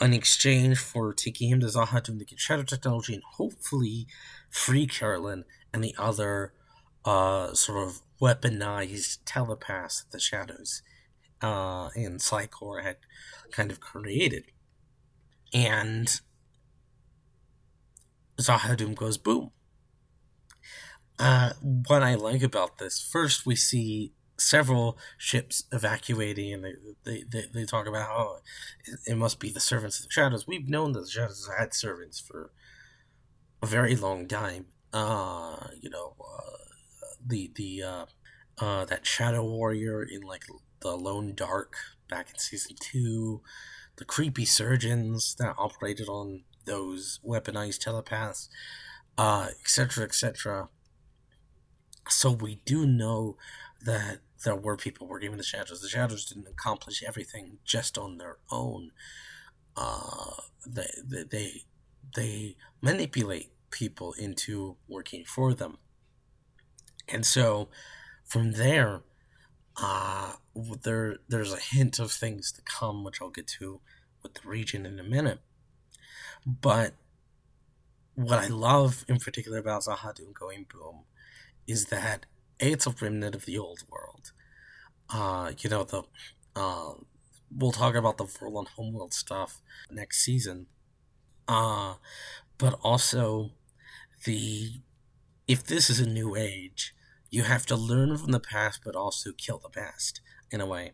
in 0.00 0.12
exchange 0.12 0.78
for 0.78 1.12
taking 1.14 1.48
him 1.48 1.60
to 1.60 1.66
Z'ha'dum 1.66 2.18
to 2.18 2.24
get 2.24 2.40
shadow 2.40 2.64
technology 2.64 3.14
and 3.14 3.22
hopefully 3.22 4.06
free 4.50 4.86
Carolyn 4.86 5.44
and 5.72 5.84
the 5.84 5.94
other 5.96 6.52
uh, 7.04 7.54
sort 7.54 7.86
of 7.86 8.00
weaponized 8.20 9.18
telepaths 9.24 10.02
that 10.02 10.12
the 10.12 10.20
shadows 10.20 10.82
uh, 11.40 11.88
and 11.94 12.20
Psi 12.20 12.46
Corps 12.46 12.82
had 12.82 12.96
kind 13.50 13.70
of 13.70 13.80
created. 13.80 14.44
And 15.52 16.20
Z'ha'dum 18.42 18.94
goes 18.94 19.18
boom. 19.18 19.50
Uh, 21.18 21.52
what 21.60 22.02
I 22.02 22.14
like 22.14 22.42
about 22.42 22.78
this, 22.78 23.00
first 23.00 23.46
we 23.46 23.54
see 23.54 24.12
several 24.38 24.98
ships 25.16 25.64
evacuating, 25.72 26.52
and 26.52 26.64
they 26.64 26.74
they, 27.04 27.24
they, 27.30 27.44
they 27.52 27.64
talk 27.64 27.86
about 27.86 28.08
how 28.08 28.16
oh, 28.16 28.38
it, 29.06 29.16
must 29.16 29.38
be 29.38 29.50
the 29.50 29.60
servants 29.60 30.00
of 30.00 30.06
the 30.06 30.12
shadows. 30.12 30.46
We've 30.46 30.68
known 30.68 30.92
that 30.92 31.00
the 31.00 31.10
shadows 31.10 31.48
had 31.58 31.74
servants 31.74 32.18
for 32.18 32.50
a 33.62 33.66
very 33.66 33.94
long 33.94 34.26
time. 34.26 34.66
Uh, 34.92 35.68
you 35.80 35.90
know, 35.90 36.14
uh, 36.20 36.56
the 37.24 37.52
the 37.54 37.82
uh, 37.82 38.06
uh, 38.58 38.84
that 38.86 39.06
shadow 39.06 39.44
warrior 39.44 40.02
in 40.02 40.22
like 40.22 40.44
the 40.80 40.96
Long 40.96 41.34
Dark 41.34 41.74
back 42.08 42.30
in 42.30 42.38
season 42.38 42.76
two, 42.80 43.42
the 43.96 44.04
creepy 44.04 44.44
surgeons 44.44 45.36
that 45.38 45.54
operated 45.56 46.08
on 46.08 46.42
those 46.64 47.20
weaponized 47.26 47.80
telepaths, 47.80 48.48
etc., 49.18 50.04
uh, 50.04 50.06
etc. 50.06 50.68
Et 52.06 52.12
so 52.12 52.32
we 52.32 52.60
do 52.64 52.86
know 52.86 53.36
that 53.84 54.20
there 54.44 54.56
were 54.56 54.76
people 54.76 55.06
working 55.06 55.30
with 55.30 55.38
the 55.38 55.44
shadows. 55.44 55.80
The 55.80 55.88
shadows 55.88 56.26
didn't 56.26 56.48
accomplish 56.48 57.02
everything 57.02 57.58
just 57.64 57.96
on 57.96 58.18
their 58.18 58.38
own. 58.50 58.90
Uh, 59.76 60.32
they, 60.66 60.86
they, 61.30 61.64
they 62.16 62.56
manipulate 62.80 63.50
people 63.70 64.12
into 64.14 64.76
working 64.88 65.24
for 65.24 65.54
them. 65.54 65.78
And 67.08 67.24
so 67.24 67.68
from 68.24 68.52
there, 68.52 69.02
uh, 69.76 70.32
there 70.82 71.16
there's 71.28 71.52
a 71.52 71.58
hint 71.58 71.98
of 71.98 72.12
things 72.12 72.52
to 72.52 72.62
come, 72.62 73.04
which 73.04 73.20
I'll 73.20 73.30
get 73.30 73.46
to 73.58 73.80
with 74.22 74.34
the 74.34 74.40
Regent 74.44 74.86
in 74.86 74.98
a 74.98 75.04
minute. 75.04 75.40
But 76.46 76.94
what 78.14 78.38
I 78.38 78.48
love 78.48 79.04
in 79.08 79.18
particular 79.18 79.58
about 79.58 79.82
Z'ha'dum 79.82 80.32
going 80.34 80.66
boom 80.72 81.04
is 81.66 81.86
that 81.86 82.26
a 82.60 82.72
it's 82.72 82.86
a 82.86 82.94
remnant 83.00 83.34
of 83.34 83.46
the 83.46 83.58
old 83.58 83.84
world. 83.88 84.32
Uh, 85.10 85.52
you 85.58 85.70
know 85.70 85.84
the 85.84 86.02
uh, 86.56 86.94
we'll 87.50 87.72
talk 87.72 87.94
about 87.94 88.18
the 88.18 88.24
Vorlon 88.24 88.68
homeworld 88.68 89.14
stuff 89.14 89.60
next 89.90 90.18
season. 90.24 90.66
Uh, 91.48 91.94
but 92.58 92.78
also 92.82 93.50
the 94.24 94.80
if 95.48 95.64
this 95.64 95.90
is 95.90 96.00
a 96.00 96.08
new 96.08 96.36
age, 96.36 96.94
you 97.30 97.42
have 97.44 97.66
to 97.66 97.76
learn 97.76 98.16
from 98.16 98.32
the 98.32 98.40
past, 98.40 98.80
but 98.84 98.96
also 98.96 99.32
kill 99.32 99.58
the 99.58 99.68
past 99.68 100.20
in 100.50 100.60
a 100.60 100.66
way. 100.66 100.92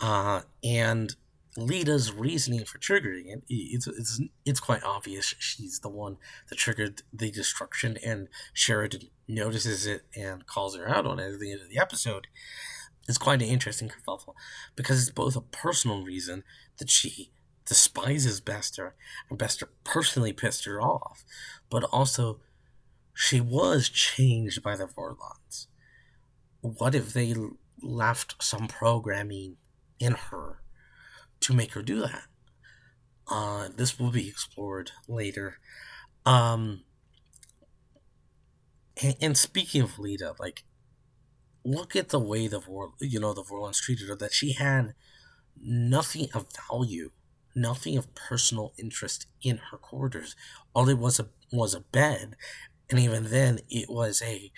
Uh, 0.00 0.42
and 0.62 1.16
Lyta's 1.56 2.12
reasoning 2.12 2.64
for 2.64 2.78
triggering 2.78 3.26
it, 3.26 3.44
it's, 3.48 3.86
it's, 3.86 4.20
it's 4.46 4.60
quite 4.60 4.82
obvious 4.84 5.34
she's 5.38 5.80
the 5.80 5.88
one 5.88 6.16
that 6.48 6.56
triggered 6.56 7.02
the 7.12 7.30
destruction, 7.30 7.98
and 8.04 8.28
Sheridan 8.54 9.08
notices 9.28 9.86
it 9.86 10.06
and 10.16 10.46
calls 10.46 10.76
her 10.76 10.88
out 10.88 11.06
on 11.06 11.18
it 11.18 11.34
at 11.34 11.40
the 11.40 11.52
end 11.52 11.60
of 11.60 11.68
the 11.68 11.78
episode. 11.78 12.26
It's 13.06 13.18
quite 13.18 13.42
an 13.42 13.48
interesting 13.48 13.90
kerfuffle 13.90 14.34
because 14.76 15.02
it's 15.02 15.10
both 15.10 15.36
a 15.36 15.40
personal 15.40 16.02
reason 16.04 16.44
that 16.78 16.88
she 16.88 17.32
despises 17.66 18.40
Bester, 18.40 18.94
and 19.28 19.38
Bester 19.38 19.68
personally 19.84 20.32
pissed 20.32 20.64
her 20.64 20.80
off, 20.80 21.24
but 21.68 21.84
also 21.84 22.40
she 23.12 23.40
was 23.40 23.90
changed 23.90 24.62
by 24.62 24.74
the 24.74 24.86
Vorlons. 24.86 25.66
What 26.62 26.94
if 26.94 27.12
they 27.12 27.34
left 27.82 28.42
some 28.42 28.68
programming 28.68 29.56
in 29.98 30.12
her 30.14 30.61
to 31.42 31.54
make 31.54 31.74
her 31.74 31.82
do 31.82 32.00
that? 32.00 32.24
Uh, 33.28 33.68
this 33.74 33.98
will 33.98 34.10
be 34.10 34.28
explored 34.28 34.92
later. 35.08 35.58
Um, 36.26 36.84
and, 39.02 39.16
and 39.20 39.36
speaking 39.36 39.82
of 39.82 39.92
Lyta, 39.92 40.38
like, 40.38 40.64
look 41.64 41.94
at 41.96 42.08
the 42.10 42.18
way 42.18 42.48
the 42.48 42.60
Vor, 42.60 42.92
you 43.00 43.20
know, 43.20 43.32
the 43.32 43.42
Vorlons 43.42 43.80
treated 43.80 44.08
her. 44.08 44.16
That 44.16 44.32
she 44.32 44.52
had 44.52 44.94
nothing 45.62 46.28
of 46.34 46.46
value, 46.70 47.10
nothing 47.54 47.96
of 47.96 48.14
personal 48.14 48.72
interest 48.78 49.26
in 49.42 49.58
her 49.70 49.78
quarters. 49.78 50.34
All 50.74 50.88
it 50.88 50.98
was 50.98 51.20
a 51.20 51.28
was 51.52 51.74
a 51.74 51.80
bed 51.80 52.36
and 52.92 53.00
even 53.00 53.30
then 53.30 53.58
it 53.70 53.88
was 53.88 54.22
a 54.22 54.52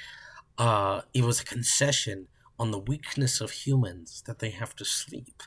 uh, 0.58 1.02
it 1.14 1.22
was 1.24 1.40
a 1.40 1.44
concession 1.44 2.26
on 2.58 2.70
the 2.72 2.78
weakness 2.78 3.40
of 3.40 3.50
humans 3.50 4.22
that 4.26 4.40
they 4.40 4.50
have 4.50 4.74
to 4.76 4.84
sleep. 4.84 5.42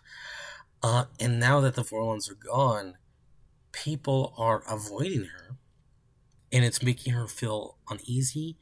Uh, 0.83 1.05
and 1.19 1.39
now 1.39 1.59
that 1.59 1.75
the 1.75 1.83
Vorlons 1.83 2.29
are 2.29 2.35
gone, 2.35 2.95
people 3.71 4.33
are 4.37 4.63
avoiding 4.69 5.25
her, 5.25 5.57
and 6.51 6.63
it's 6.63 6.83
making 6.83 7.13
her 7.13 7.27
feel 7.27 7.77
uneasy 7.89 8.57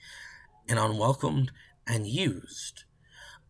and 0.67 0.79
unwelcomed 0.79 1.51
and 1.87 2.07
used. 2.07 2.83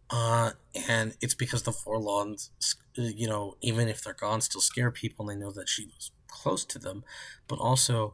Uh, 0.10 0.52
and 0.88 1.16
it's 1.22 1.34
because 1.34 1.64
the 1.64 1.72
Vorlons, 1.72 2.50
you 2.96 3.28
know, 3.28 3.58
even 3.62 3.88
if 3.88 4.04
they're 4.04 4.14
gone, 4.14 4.42
still 4.42 4.62
scare 4.62 4.92
people, 4.92 5.30
and 5.30 5.42
they 5.42 5.46
know 5.46 5.52
that 5.52 5.70
she 5.70 5.86
was 5.86 6.12
close 6.28 6.66
to 6.66 6.80
them, 6.80 7.04
but 7.48 7.60
also 7.60 8.14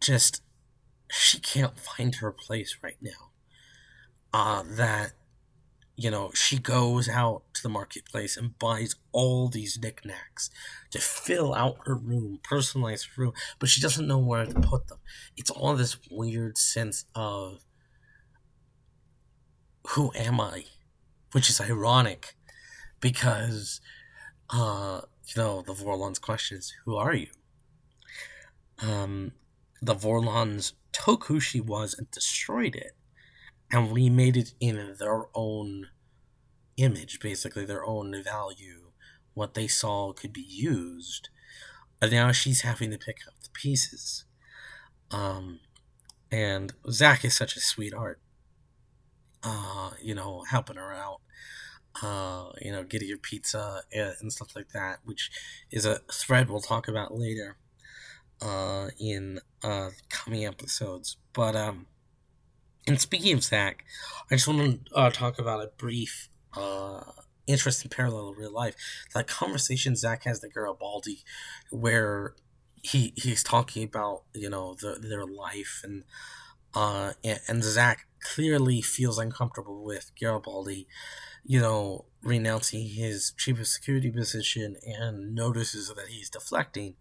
just 0.00 0.42
she 1.10 1.40
can't 1.40 1.78
find 1.78 2.16
her 2.16 2.32
place 2.32 2.76
right 2.82 2.96
now. 3.00 3.30
Uh, 4.32 4.62
that, 4.64 5.12
you 6.00 6.10
know, 6.10 6.30
she 6.32 6.58
goes 6.58 7.10
out 7.10 7.42
to 7.52 7.62
the 7.62 7.68
marketplace 7.68 8.34
and 8.34 8.58
buys 8.58 8.94
all 9.12 9.48
these 9.48 9.78
knickknacks 9.78 10.48
to 10.90 10.98
fill 10.98 11.52
out 11.52 11.76
her 11.84 11.94
room, 11.94 12.40
personalize 12.42 13.06
her 13.06 13.24
room, 13.24 13.32
but 13.58 13.68
she 13.68 13.82
doesn't 13.82 14.08
know 14.08 14.18
where 14.18 14.46
to 14.46 14.60
put 14.60 14.88
them. 14.88 14.96
It's 15.36 15.50
all 15.50 15.76
this 15.76 15.98
weird 16.10 16.56
sense 16.56 17.04
of 17.14 17.66
who 19.88 20.10
am 20.14 20.40
I? 20.40 20.64
Which 21.32 21.50
is 21.50 21.60
ironic 21.60 22.34
because, 23.00 23.82
uh, 24.48 25.02
you 25.26 25.42
know, 25.42 25.60
the 25.60 25.74
Vorlon's 25.74 26.18
question 26.18 26.56
is, 26.56 26.72
who 26.86 26.96
are 26.96 27.12
you? 27.12 27.28
Um, 28.82 29.32
the 29.82 29.94
Vorlons 29.94 30.72
took 30.92 31.24
who 31.24 31.40
she 31.40 31.60
was 31.60 31.94
and 31.94 32.10
destroyed 32.10 32.74
it 32.74 32.92
and 33.72 33.92
remade 33.92 34.36
it 34.36 34.54
in 34.60 34.96
their 34.98 35.24
own 35.34 35.88
image, 36.76 37.20
basically 37.20 37.64
their 37.64 37.84
own 37.84 38.22
value, 38.22 38.90
what 39.34 39.54
they 39.54 39.68
saw 39.68 40.12
could 40.12 40.32
be 40.32 40.46
used. 40.46 41.28
And 42.02 42.12
now 42.12 42.32
she's 42.32 42.62
having 42.62 42.90
to 42.90 42.98
pick 42.98 43.18
up 43.26 43.34
the 43.42 43.50
pieces. 43.50 44.24
Um, 45.10 45.60
And 46.32 46.72
Zach 46.90 47.24
is 47.24 47.36
such 47.36 47.56
a 47.56 47.60
sweetheart. 47.60 48.20
Uh, 49.42 49.90
you 50.00 50.14
know, 50.14 50.44
helping 50.48 50.76
her 50.76 50.92
out. 50.92 51.20
Uh, 52.02 52.50
you 52.60 52.70
know, 52.70 52.84
getting 52.84 53.08
your 53.08 53.18
pizza 53.18 53.82
and 53.92 54.32
stuff 54.32 54.54
like 54.54 54.70
that, 54.70 55.00
which 55.04 55.30
is 55.70 55.84
a 55.84 56.00
thread 56.12 56.48
we'll 56.48 56.60
talk 56.60 56.86
about 56.88 57.14
later 57.14 57.56
uh, 58.40 58.88
in 58.98 59.40
uh, 59.64 59.90
coming 60.08 60.44
episodes. 60.46 61.16
But 61.32 61.56
um, 61.56 61.86
and 62.86 63.00
speaking 63.00 63.34
of 63.34 63.44
Zach, 63.44 63.84
I 64.30 64.34
just 64.36 64.48
want 64.48 64.86
to 64.86 64.94
uh, 64.94 65.10
talk 65.10 65.38
about 65.38 65.62
a 65.62 65.70
brief 65.76 66.28
uh, 66.56 67.02
interesting 67.46 67.90
parallel 67.90 68.30
in 68.30 68.38
real 68.38 68.52
life. 68.52 68.74
That 69.14 69.26
conversation 69.26 69.96
Zach 69.96 70.24
has 70.24 70.40
with 70.40 70.48
Garibaldi, 70.48 71.20
where 71.70 72.34
he 72.82 73.12
he's 73.16 73.42
talking 73.42 73.84
about 73.84 74.22
you 74.34 74.48
know 74.48 74.74
the, 74.80 74.98
their 75.00 75.26
life 75.26 75.82
and 75.84 76.04
uh 76.74 77.12
and, 77.22 77.40
and 77.48 77.64
Zach 77.64 78.06
clearly 78.22 78.80
feels 78.80 79.18
uncomfortable 79.18 79.84
with 79.84 80.12
Garibaldi, 80.18 80.86
you 81.44 81.60
know, 81.60 82.06
renouncing 82.22 82.88
his 82.88 83.32
chief 83.36 83.60
of 83.60 83.66
security 83.66 84.10
position 84.10 84.76
and 84.84 85.34
notices 85.34 85.88
that 85.88 86.08
he's 86.08 86.30
deflecting. 86.30 86.96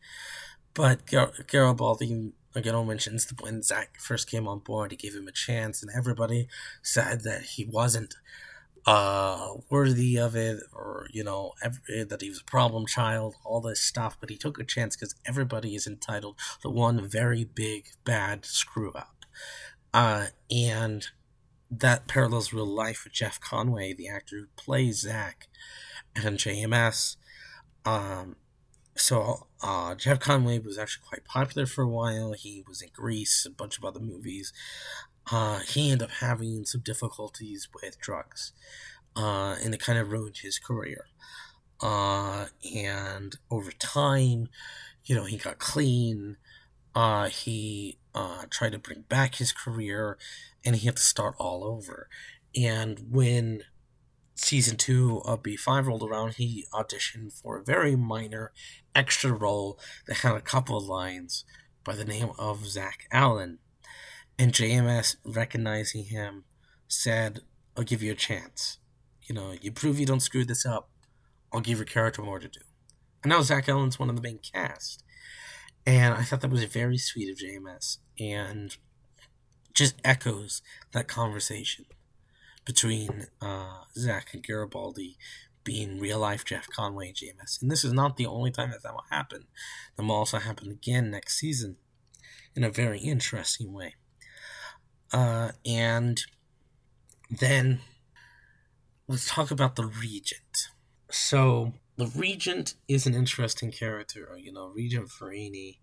But 0.74 1.06
Gar- 1.06 1.34
Garibaldi 1.48 2.34
again 2.56 2.88
mentions 2.88 3.32
when 3.40 3.62
Zach 3.62 4.00
first 4.00 4.30
came 4.30 4.48
on 4.48 4.60
board, 4.60 4.92
he 4.92 4.98
gave 4.98 5.16
him 5.16 5.28
a 5.28 5.32
chance, 5.32 5.82
and 5.82 5.92
everybody 5.96 6.48
said 6.82 7.24
that 7.24 7.42
he 7.42 7.66
wasn't 7.66 8.16
uh 8.86 9.56
worthy 9.70 10.18
of 10.18 10.36
it 10.36 10.62
or 10.74 11.08
you 11.12 11.24
know 11.24 11.52
every, 11.62 12.04
that 12.04 12.22
he 12.22 12.30
was 12.30 12.40
a 12.40 12.46
problem 12.46 12.86
child 12.86 13.36
all 13.44 13.60
this 13.60 13.82
stuff 13.82 14.18
but 14.20 14.30
he 14.30 14.38
took 14.38 14.58
a 14.58 14.64
chance 14.64 14.96
because 14.96 15.14
everybody 15.26 15.76
is 15.76 15.86
entitled 15.86 16.38
to 16.62 16.70
one 16.70 17.06
very 17.06 17.44
big 17.44 17.90
bad 18.06 18.46
screw 18.46 18.94
up. 18.94 19.26
Uh 19.94 20.28
and 20.50 21.08
that 21.70 22.08
parallels 22.08 22.54
real 22.54 22.66
life 22.66 23.04
with 23.04 23.14
jeff 23.14 23.40
conaway 23.42 23.96
the 23.96 24.08
actor 24.08 24.38
who 24.38 24.46
plays 24.56 25.02
zach 25.02 25.48
and 26.16 26.38
jms 26.38 27.18
um 27.86 28.38
so 29.00 29.48
uh 29.62 29.96
jeff 29.96 30.20
conaway 30.20 30.64
was 30.64 30.78
actually 30.78 31.04
quite 31.08 31.26
popular 31.26 31.66
for 31.66 31.84
a 31.84 31.88
while 31.88 32.34
he 32.34 32.64
was 32.68 32.82
in 32.82 32.90
Grease, 32.94 33.46
a 33.46 33.52
bunch 33.52 33.78
of 33.78 33.86
other 33.86 34.00
movies 34.00 34.54
uh, 35.32 35.60
he 35.60 35.92
ended 35.92 36.08
up 36.08 36.16
having 36.20 36.66
some 36.66 36.82
difficulties 36.82 37.68
with 37.74 38.00
drugs, 38.00 38.52
uh, 39.16 39.56
and 39.64 39.74
it 39.74 39.80
kind 39.80 40.00
of 40.00 40.12
ruined 40.12 40.38
his 40.38 40.58
career. 40.58 41.06
Uh, 41.82 42.48
and 42.76 43.36
over 43.52 43.72
time, 43.72 44.50
you 45.06 45.16
know, 45.16 45.26
he 45.26 45.38
got 45.38 45.60
clean. 45.60 46.38
Uh, 46.96 47.30
he 47.30 47.98
uh, 48.16 48.46
tried 48.50 48.72
to 48.72 48.80
bring 48.80 49.02
back 49.02 49.36
his 49.36 49.52
career, 49.52 50.18
and 50.66 50.78
he 50.78 50.88
had 50.88 50.96
to 50.98 51.02
start 51.02 51.36
all 51.38 51.64
over. 51.64 52.10
And 52.56 53.00
when 53.12 53.64
season 54.40 54.78
two 54.78 55.22
of 55.26 55.44
B5 55.44 55.88
rolled 55.88 56.04
around, 56.04 56.36
he 56.36 56.66
auditioned 56.74 57.34
for 57.34 57.58
a 57.58 57.64
very 57.64 57.96
minor 57.96 58.52
extra 58.96 59.32
role 59.32 59.80
that 60.08 60.18
had 60.18 60.36
a 60.36 60.42
couple 60.42 60.78
of 60.78 60.86
lines 60.86 61.46
by 61.84 61.96
the 61.96 62.06
name 62.06 62.32
of 62.38 62.66
Zach 62.66 63.08
Allen 63.12 63.60
and 64.38 64.54
JMS 64.54 65.18
recognizing 65.26 66.06
him 66.06 66.46
said, 66.88 67.42
I'll 67.76 67.84
give 67.84 68.02
you 68.02 68.12
a 68.12 68.16
chance. 68.16 68.78
You 69.24 69.36
know, 69.36 69.54
you 69.62 69.72
prove 69.72 70.00
you 70.00 70.06
don't 70.06 70.22
screw 70.22 70.46
this 70.46 70.66
up, 70.66 70.90
I'll 71.52 71.62
give 71.62 71.78
your 71.78 71.86
character 71.86 72.22
more 72.22 72.40
to 72.40 72.48
do. 72.48 72.62
And 73.24 73.30
now 73.30 73.42
Zach 73.42 73.68
Allen's 73.68 74.00
one 74.00 74.10
of 74.10 74.16
the 74.16 74.22
main 74.22 74.40
cast. 74.40 75.04
And 75.86 76.14
I 76.14 76.24
thought 76.24 76.42
that 76.42 76.52
was 76.52 76.64
very 76.64 76.98
sweet 76.98 77.30
of 77.30 77.38
JMS 77.38 77.98
and 78.20 78.78
just 79.74 79.96
echoes 80.04 80.62
that 80.94 81.08
conversation 81.08 81.86
between 82.70 83.26
uh, 83.42 83.82
Zach 83.98 84.32
and 84.32 84.44
Garibaldi 84.44 85.18
being 85.64 86.00
real 86.00 86.20
life 86.20 86.46
Jeff 86.46 86.68
Conaway 86.70 87.08
and 87.08 87.16
JMS. 87.16 87.60
And 87.60 87.72
this 87.72 87.84
is 87.84 87.94
not 87.94 88.16
the 88.16 88.28
only 88.28 88.52
time 88.52 88.70
that 88.70 88.84
that 88.84 88.94
will 88.94 89.06
happen. 89.10 89.46
That 89.98 90.04
will 90.04 90.12
also 90.12 90.38
happen 90.38 90.70
again 90.70 91.10
next 91.10 91.40
season 91.40 91.78
in 92.56 92.64
a 92.64 92.70
very 92.70 93.00
interesting 93.00 93.74
way. 93.74 93.96
Uh, 95.12 95.54
and 95.66 96.22
then 97.32 97.80
let's 99.08 99.28
talk 99.28 99.50
about 99.50 99.76
the 99.76 99.88
Regent. 99.88 100.68
So 101.10 101.74
the 101.98 102.06
Regent 102.06 102.76
is 102.88 103.08
an 103.08 103.16
interesting 103.16 103.72
character. 103.72 104.38
You 104.40 104.54
know, 104.54 104.68
Regent 104.68 105.10
Virini. 105.10 105.80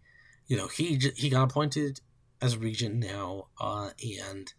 You 0.47 0.57
know, 0.57 0.69
he 0.69 1.01
he 1.17 1.31
got 1.31 1.51
appointed 1.51 2.01
as 2.41 2.57
Regent 2.57 2.95
now, 2.95 3.49
uh, 3.61 3.91
and 4.25 4.53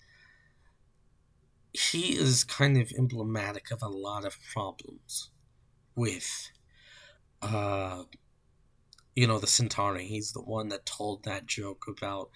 he 1.77 2.17
is 2.17 2.43
kind 2.43 2.77
of 2.77 2.91
emblematic 2.97 3.71
of 3.71 3.81
a 3.81 3.87
lot 3.87 4.25
of 4.25 4.37
problems 4.53 5.29
with, 5.95 6.51
uh, 7.41 8.03
you 9.15 9.27
know, 9.27 9.39
the 9.39 9.47
Centauri. 9.47 10.05
He's 10.05 10.31
the 10.31 10.41
one 10.41 10.69
that 10.69 10.85
told 10.85 11.23
that 11.23 11.45
joke 11.45 11.85
about 11.87 12.29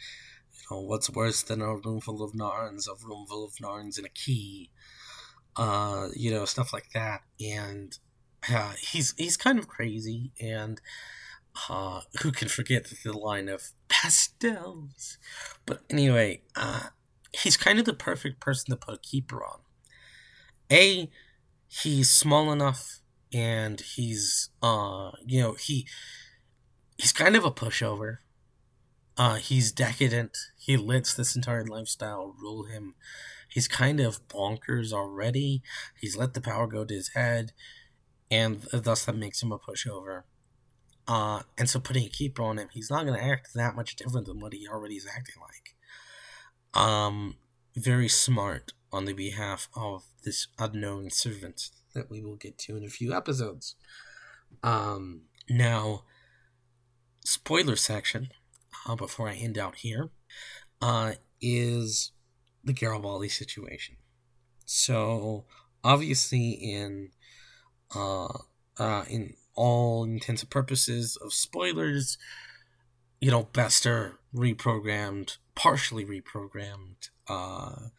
you 0.54 0.76
know, 0.76 0.82
what's 0.82 1.10
worse 1.10 1.42
than 1.44 1.62
a 1.62 1.76
room 1.76 2.02
full 2.02 2.24
of 2.24 2.34
Narns, 2.34 2.88
a 2.88 2.96
room 3.06 3.26
full 3.28 3.46
of 3.46 3.54
Narns 3.56 3.98
and 3.98 4.06
a 4.06 4.10
key, 4.10 4.70
uh, 5.56 6.08
you 6.16 6.32
know, 6.32 6.46
stuff 6.46 6.72
like 6.74 6.92
that. 6.94 7.22
And 7.40 7.98
uh, 8.50 8.74
he's 8.80 9.14
he's 9.18 9.38
kind 9.38 9.60
of 9.60 9.68
crazy, 9.68 10.32
and 10.40 10.82
uh, 11.70 12.02
who 12.22 12.32
can 12.32 12.48
forget 12.48 12.88
the 13.04 13.14
line 13.14 13.50
of 13.50 13.72
pastels? 13.88 15.18
But 15.66 15.82
anyway, 15.90 16.42
uh, 16.56 16.88
he's 17.34 17.58
kind 17.58 17.80
of 17.80 17.86
the 17.86 17.94
perfect 17.94 18.40
person 18.40 18.72
to 18.72 18.78
put 18.78 18.96
a 18.96 19.00
keeper 19.00 19.44
on. 19.44 19.60
A, 20.72 21.10
he's 21.68 22.10
small 22.10 22.52
enough, 22.52 23.02
and 23.34 23.82
he's 23.82 24.50
uh, 24.62 25.12
you 25.26 25.42
know, 25.42 25.54
he 25.54 25.88
he's 26.98 27.14
kind 27.14 27.36
of 27.36 27.44
a 27.44 27.52
pushover 27.52 28.18
uh, 29.18 29.36
he's 29.36 29.72
decadent. 29.72 30.38
He 30.58 30.78
lets 30.78 31.14
this 31.14 31.36
entire 31.36 31.66
lifestyle 31.66 32.34
rule 32.42 32.64
him. 32.64 32.96
He's 33.48 33.68
kind 33.68 34.00
of 34.00 34.28
bonkers 34.28 34.94
already. 34.94 35.62
He's 36.00 36.16
let 36.16 36.34
the 36.34 36.42
power 36.42 36.68
go 36.68 36.86
to 36.86 36.94
his 36.94 37.10
head, 37.10 37.52
and 38.30 38.62
thus 38.72 39.06
that 39.06 39.16
makes 39.16 39.44
him 39.44 39.52
a 39.52 39.60
pushover. 39.60 40.24
Uh, 41.08 41.42
and 41.58 41.70
so 41.70 41.80
putting 41.80 42.06
a 42.06 42.10
keeper 42.10 42.42
on 42.42 42.58
him, 42.58 42.70
he's 42.72 42.90
not 42.90 43.06
going 43.06 43.20
to 43.20 43.24
act 43.24 43.54
that 43.54 43.76
much 43.76 43.96
different 43.96 44.28
than 44.28 44.40
what 44.40 44.54
he 44.54 44.68
already 44.68 44.96
is 44.96 45.08
acting 45.08 45.42
like. 45.42 45.76
Um, 46.74 47.36
very 47.76 48.08
smart 48.08 48.74
on 48.92 49.06
the 49.06 49.14
behalf 49.14 49.70
of 49.76 50.04
this 50.24 50.48
unknown 50.60 51.10
servant 51.10 51.70
that 51.94 52.10
we 52.10 52.22
will 52.22 52.36
get 52.36 52.58
to 52.60 52.78
in 52.78 52.84
a 52.84 52.90
few 52.90 53.14
episodes. 53.14 53.76
Um, 54.64 55.24
now, 55.50 56.04
spoiler 57.24 57.76
section 57.76 58.30
uh, 58.86 58.96
before 58.96 59.30
I 59.30 59.34
end 59.34 59.58
out 59.58 59.78
here, 59.78 60.10
uh, 60.82 61.14
is 61.42 62.12
the 62.64 62.74
Garibaldi 62.74 63.30
situation. 63.30 63.98
So 64.66 65.46
obviously, 65.84 66.52
in 66.52 67.10
uh, 67.96 68.38
uh, 68.78 69.04
in 69.10 69.34
all 69.56 70.04
intents 70.04 70.42
and 70.44 70.50
purposes 70.50 71.18
of 71.18 71.34
spoilers, 71.34 72.18
you 73.20 73.32
know, 73.32 73.44
Bester 73.54 74.20
reprogrammed, 74.34 75.38
partially 75.56 76.06
reprogrammed 76.06 77.10
uh, 77.28 77.90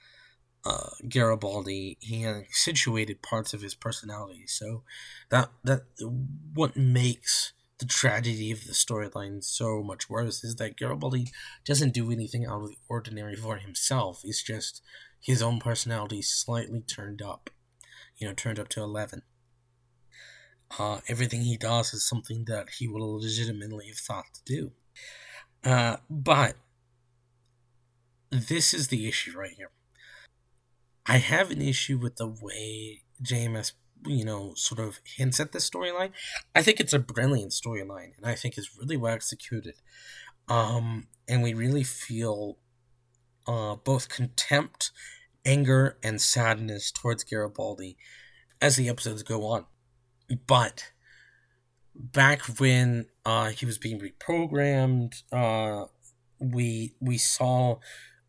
uh, 0.64 0.90
Garibaldi. 1.08 1.96
He 2.00 2.24
accentuated 2.24 3.22
parts 3.22 3.52
of 3.52 3.62
his 3.62 3.74
personality. 3.74 4.46
So 4.46 4.82
that 5.30 5.50
that 5.64 5.82
what 6.54 6.76
makes 6.76 7.52
the 7.78 7.86
tragedy 7.86 8.52
of 8.52 8.66
the 8.66 8.72
storyline 8.72 9.42
so 9.42 9.82
much 9.82 10.08
worse 10.08 10.44
is 10.44 10.54
that 10.56 10.76
Garibaldi 10.76 11.32
doesn't 11.64 11.94
do 11.94 12.12
anything 12.12 12.46
out 12.46 12.62
of 12.62 12.68
the 12.68 12.76
ordinary 12.88 13.34
for 13.34 13.56
himself. 13.56 14.20
It's 14.22 14.42
just 14.42 14.82
his 15.20 15.42
own 15.42 15.58
personality 15.58 16.22
slightly 16.22 16.82
turned 16.82 17.20
up, 17.20 17.50
you 18.16 18.28
know, 18.28 18.34
turned 18.34 18.60
up 18.60 18.68
to 18.68 18.82
11. 18.82 19.22
Uh, 20.78 21.00
everything 21.08 21.42
he 21.42 21.56
does 21.56 21.92
is 21.92 22.08
something 22.08 22.44
that 22.46 22.68
he 22.78 22.86
would 22.86 23.02
legitimately 23.02 23.88
have 23.88 23.98
thought 23.98 24.26
to 24.32 24.40
do. 24.44 24.72
Uh, 25.64 25.96
but 26.08 26.54
this 28.32 28.74
is 28.74 28.88
the 28.88 29.06
issue 29.06 29.38
right 29.38 29.54
here. 29.56 29.70
I 31.06 31.18
have 31.18 31.50
an 31.50 31.60
issue 31.60 31.98
with 31.98 32.16
the 32.16 32.28
way 32.28 33.02
JMS 33.22 33.72
you 34.06 34.24
know, 34.24 34.52
sort 34.54 34.80
of 34.80 35.00
hints 35.04 35.40
at 35.40 35.52
this 35.52 35.68
storyline. 35.68 36.10
I 36.54 36.62
think 36.62 36.80
it's 36.80 36.92
a 36.92 36.98
brilliant 36.98 37.52
storyline, 37.52 38.16
and 38.16 38.26
I 38.26 38.34
think 38.34 38.58
it's 38.58 38.76
really 38.78 38.96
well 38.96 39.14
executed. 39.14 39.74
Um, 40.48 41.06
and 41.28 41.42
we 41.42 41.54
really 41.54 41.84
feel 41.84 42.58
uh, 43.46 43.76
both 43.76 44.08
contempt, 44.08 44.90
anger, 45.44 45.98
and 46.02 46.20
sadness 46.20 46.90
towards 46.90 47.24
Garibaldi 47.24 47.96
as 48.60 48.76
the 48.76 48.88
episodes 48.88 49.22
go 49.22 49.46
on. 49.46 49.66
But 50.46 50.92
back 51.94 52.42
when 52.58 53.06
uh, 53.24 53.50
he 53.50 53.66
was 53.66 53.78
being 53.78 54.00
reprogrammed, 54.00 55.22
uh, 55.32 55.86
we 56.40 56.94
we 57.00 57.18
saw 57.18 57.78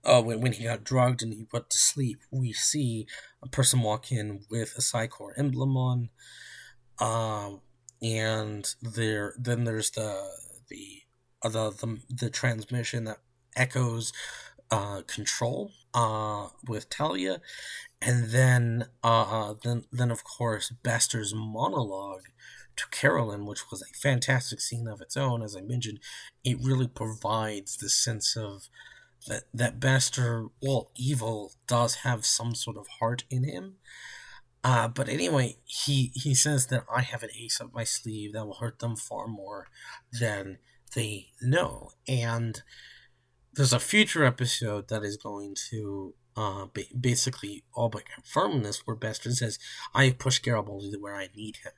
uh, 0.06 0.22
when, 0.22 0.42
when 0.42 0.54
he 0.54 0.66
got 0.66 0.84
drugged 0.84 1.22
and 1.22 1.34
he 1.34 1.48
went 1.52 1.70
to 1.70 1.78
sleep, 1.78 2.20
we 2.32 2.52
see 2.54 3.08
a 3.42 3.48
person 3.48 3.82
walk 3.82 4.12
in 4.12 4.42
with 4.50 4.74
a 4.78 4.82
Psi 4.82 5.08
Corps 5.08 5.34
emblem 5.38 5.78
on. 5.78 6.10
Um, 7.00 7.62
and 8.02 8.74
there, 8.82 9.34
then 9.38 9.64
there's 9.64 9.92
the 9.92 10.24
the 10.70 11.04
uh, 11.42 11.50
the, 11.50 11.70
the 11.72 12.00
the 12.10 12.30
transmission 12.30 13.06
that 13.06 13.20
echoes 13.56 14.12
uh, 14.72 15.02
control 15.08 15.72
uh, 15.94 16.48
with 16.68 16.90
Talia, 16.90 17.42
and 18.02 18.30
then 18.32 18.88
uh, 19.04 19.54
then 19.64 19.86
then 19.92 20.12
of 20.12 20.24
course 20.24 20.72
Bester's 20.84 21.34
monologue 21.34 22.24
to 22.76 22.88
Carolyn, 22.90 23.46
which 23.46 23.70
was 23.70 23.82
a 23.82 23.98
fantastic 23.98 24.60
scene 24.60 24.88
of 24.88 25.02
its 25.02 25.16
own. 25.16 25.42
As 25.42 25.56
I 25.56 25.62
mentioned, 25.62 26.00
it 26.44 26.58
really 26.62 26.88
provides 26.88 27.78
the 27.78 27.90
sense 27.90 28.36
of 28.36 28.68
that 29.28 29.44
that 29.54 29.80
Bester, 29.80 30.48
well, 30.62 30.92
evil 30.96 31.54
does 31.68 31.96
have 31.96 32.26
some 32.26 32.56
sort 32.56 32.78
of 32.78 32.88
heart 33.00 33.24
in 33.30 33.44
him. 33.44 33.76
Uh, 34.64 34.88
but 34.88 35.10
anyway, 35.10 35.58
he 35.66 36.12
he 36.14 36.34
says 36.34 36.68
that 36.68 36.86
I 36.94 37.02
have 37.02 37.24
an 37.24 37.30
ace 37.38 37.60
up 37.60 37.74
my 37.74 37.84
sleeve 37.84 38.34
that 38.34 38.46
will 38.46 38.56
hurt 38.56 38.80
them 38.80 38.96
far 38.96 39.28
more 39.28 39.68
than 40.20 40.60
they 40.96 41.28
know, 41.42 41.92
and 42.08 42.62
there's 43.54 43.74
a 43.74 43.80
future 43.80 44.24
episode 44.24 44.88
that 44.88 45.04
is 45.04 45.18
going 45.18 45.56
to 45.70 46.14
uh, 46.36 46.66
basically 47.00 47.64
all 47.74 47.90
but 47.90 48.04
confirm 48.06 48.64
this, 48.64 48.86
where 48.88 48.96
Bester 48.96 49.32
says, 49.32 49.60
"I 49.94 50.12
pushed 50.12 50.44
Garibaldi 50.44 50.92
to 50.92 50.98
where 50.98 51.16
I 51.16 51.30
need 51.36 51.58
him." 51.58 51.74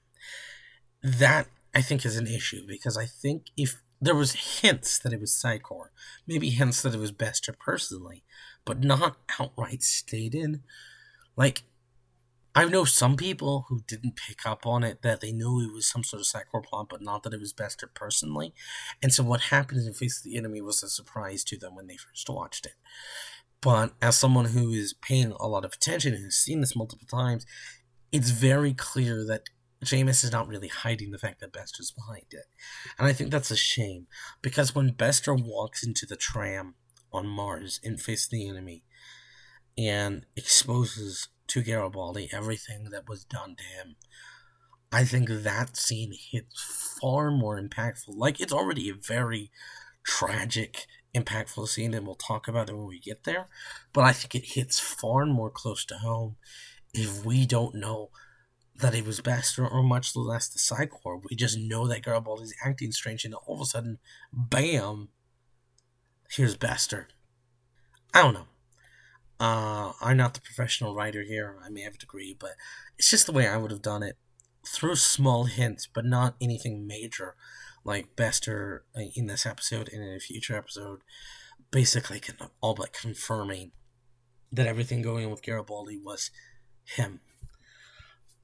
That 1.01 1.47
I 1.73 1.81
think 1.81 2.05
is 2.05 2.17
an 2.17 2.27
issue 2.27 2.65
because 2.67 2.97
I 2.97 3.05
think 3.05 3.47
if 3.57 3.81
there 4.05 4.15
was 4.15 4.61
hints 4.61 4.99
that 4.99 5.13
it 5.13 5.19
was 5.19 5.33
Psi 5.33 5.59
Corps, 5.59 5.91
maybe 6.27 6.49
hints 6.49 6.81
that 6.81 6.93
it 6.93 6.99
was 6.99 7.11
Bester 7.11 7.53
personally, 7.53 8.23
but 8.65 8.83
not 8.83 9.17
outright 9.39 9.83
stated. 9.83 10.61
Like, 11.35 11.63
I 12.57 12.63
know 12.65 12.85
some 12.85 13.17
people 13.17 13.65
who 13.67 13.81
didn't 13.85 14.15
pick 14.15 14.45
up 14.45 14.65
on 14.65 14.83
it 14.83 15.01
that 15.01 15.19
they 15.19 15.33
knew 15.33 15.59
it 15.59 15.73
was 15.73 15.87
some 15.87 16.05
sort 16.05 16.21
of 16.21 16.25
Psi 16.25 16.43
Corps 16.49 16.61
plot, 16.61 16.87
but 16.89 17.01
not 17.01 17.23
that 17.23 17.33
it 17.33 17.39
was 17.41 17.51
Bester 17.51 17.85
personally. 17.93 18.53
And 19.03 19.13
so 19.13 19.23
what 19.23 19.41
happened 19.41 19.85
in 19.85 19.93
Face 19.93 20.19
of 20.19 20.23
the 20.23 20.37
Enemy 20.37 20.61
was 20.61 20.81
a 20.81 20.87
surprise 20.89 21.43
to 21.45 21.57
them 21.57 21.75
when 21.75 21.87
they 21.87 21.97
first 21.97 22.29
watched 22.29 22.65
it. 22.65 22.75
But 23.59 23.93
as 24.01 24.15
someone 24.17 24.45
who 24.45 24.69
is 24.69 24.93
paying 24.93 25.33
a 25.33 25.47
lot 25.47 25.65
of 25.65 25.73
attention 25.73 26.13
has 26.13 26.35
seen 26.35 26.61
this 26.61 26.75
multiple 26.75 27.07
times, 27.07 27.45
it's 28.11 28.29
very 28.29 28.73
clear 28.73 29.25
that 29.25 29.49
JMS 29.83 30.23
is 30.23 30.31
not 30.31 30.47
really 30.47 30.67
hiding 30.67 31.11
the 31.11 31.17
fact 31.17 31.41
that 31.41 31.51
Bester's 31.53 31.91
behind 31.91 32.25
it. 32.31 32.45
And 32.97 33.07
I 33.07 33.13
think 33.13 33.29
that's 33.29 33.51
a 33.51 33.57
shame, 33.57 34.07
because 34.41 34.73
when 34.73 34.93
Bester 34.93 35.33
walks 35.33 35.85
into 35.85 36.05
the 36.05 36.15
tram 36.15 36.75
on 37.11 37.27
Mars 37.27 37.79
and 37.83 37.99
faces 37.99 38.29
the 38.29 38.47
enemy 38.47 38.83
and 39.77 40.25
exposes 40.35 41.27
to 41.47 41.61
Garibaldi 41.61 42.29
everything 42.31 42.89
that 42.91 43.07
was 43.07 43.25
done 43.25 43.55
to 43.57 43.63
him, 43.63 43.95
I 44.91 45.03
think 45.03 45.29
that 45.29 45.75
scene 45.75 46.13
hits 46.31 46.97
far 47.01 47.29
more 47.29 47.61
impactful. 47.61 48.15
Like, 48.15 48.39
it's 48.39 48.53
already 48.53 48.89
a 48.89 48.95
very 48.95 49.51
tragic, 50.05 50.85
impactful 51.13 51.67
scene, 51.67 51.93
and 51.93 52.05
we'll 52.05 52.15
talk 52.15 52.47
about 52.47 52.69
it 52.69 52.75
when 52.77 52.87
we 52.87 52.99
get 52.99 53.23
there, 53.25 53.49
but 53.91 54.03
I 54.03 54.13
think 54.13 54.35
it 54.35 54.53
hits 54.53 54.79
far 54.79 55.25
more 55.25 55.49
close 55.49 55.83
to 55.85 55.97
home 55.97 56.37
if 56.93 57.25
we 57.25 57.45
don't 57.45 57.75
know 57.75 58.09
that 58.79 58.93
he 58.93 59.01
was 59.01 59.21
Bester, 59.21 59.69
much 59.83 60.15
less 60.15 60.47
the 60.49 60.59
Psi 60.59 60.85
Corps. 60.87 61.21
We 61.29 61.35
just 61.35 61.57
know 61.57 61.87
that 61.87 62.03
Garibaldi's 62.03 62.53
acting 62.63 62.91
strange, 62.91 63.23
and 63.23 63.33
all 63.33 63.55
of 63.55 63.61
a 63.61 63.65
sudden, 63.65 63.99
bam, 64.33 65.09
here's 66.29 66.55
Bester. 66.55 67.07
I 68.13 68.21
don't 68.21 68.33
know. 68.33 68.47
Uh, 69.39 69.93
I'm 70.01 70.17
not 70.17 70.33
the 70.33 70.41
professional 70.41 70.95
writer 70.95 71.23
here. 71.23 71.57
I 71.63 71.69
may 71.69 71.81
have 71.81 71.95
a 71.95 71.97
degree, 71.97 72.35
but 72.37 72.51
it's 72.97 73.09
just 73.09 73.25
the 73.25 73.31
way 73.31 73.47
I 73.47 73.57
would 73.57 73.71
have 73.71 73.81
done 73.81 74.03
it. 74.03 74.17
Through 74.67 74.95
small 74.95 75.45
hints, 75.45 75.87
but 75.93 76.05
not 76.05 76.35
anything 76.41 76.87
major, 76.87 77.35
like 77.83 78.15
Bester 78.15 78.83
in 79.15 79.27
this 79.27 79.45
episode 79.45 79.89
and 79.93 80.01
in 80.01 80.15
a 80.15 80.19
future 80.19 80.57
episode, 80.57 81.01
basically 81.71 82.21
all 82.61 82.73
but 82.73 82.93
confirming 82.93 83.71
that 84.51 84.65
everything 84.65 85.01
going 85.01 85.25
on 85.25 85.31
with 85.31 85.43
Garibaldi 85.43 85.99
was 86.03 86.31
him. 86.83 87.19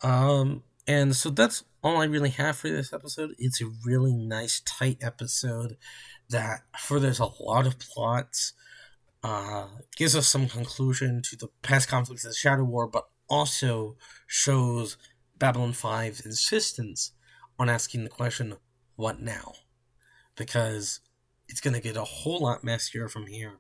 Um, 0.04 0.64
and 0.88 1.16
so 1.16 1.30
that's 1.30 1.64
all 1.84 2.02
I 2.02 2.06
really 2.06 2.30
have 2.32 2.58
for 2.58 2.70
this 2.70 2.94
episode. 2.94 3.36
It's 3.38 3.62
a 3.62 3.72
really 3.86 4.14
nice, 4.14 4.62
tight 4.62 4.98
episode 5.02 5.78
that 6.30 6.62
furthers 6.80 7.20
a 7.20 7.30
lot 7.40 7.68
of 7.68 7.80
plots, 7.80 8.54
uh, 9.24 9.68
gives 9.96 10.16
us 10.16 10.28
some 10.28 10.48
conclusion 10.48 11.22
to 11.30 11.36
the 11.36 11.50
past 11.62 11.88
conflicts 11.88 12.26
of 12.26 12.32
the 12.32 12.36
Shadow 12.36 12.64
War, 12.64 12.88
but 12.88 13.08
also 13.30 13.96
shows 14.28 14.98
Babylon 15.38 15.74
5's 15.74 16.26
insistence 16.26 17.12
on 17.60 17.70
asking 17.70 18.04
the 18.04 18.10
question, 18.10 18.56
what 18.96 19.22
now? 19.22 19.54
Because 20.36 21.00
it's 21.48 21.62
going 21.62 21.74
to 21.74 21.82
get 21.82 21.98
a 21.98 22.04
whole 22.04 22.40
lot 22.40 22.64
messier 22.64 23.08
from 23.08 23.28
here. 23.28 23.60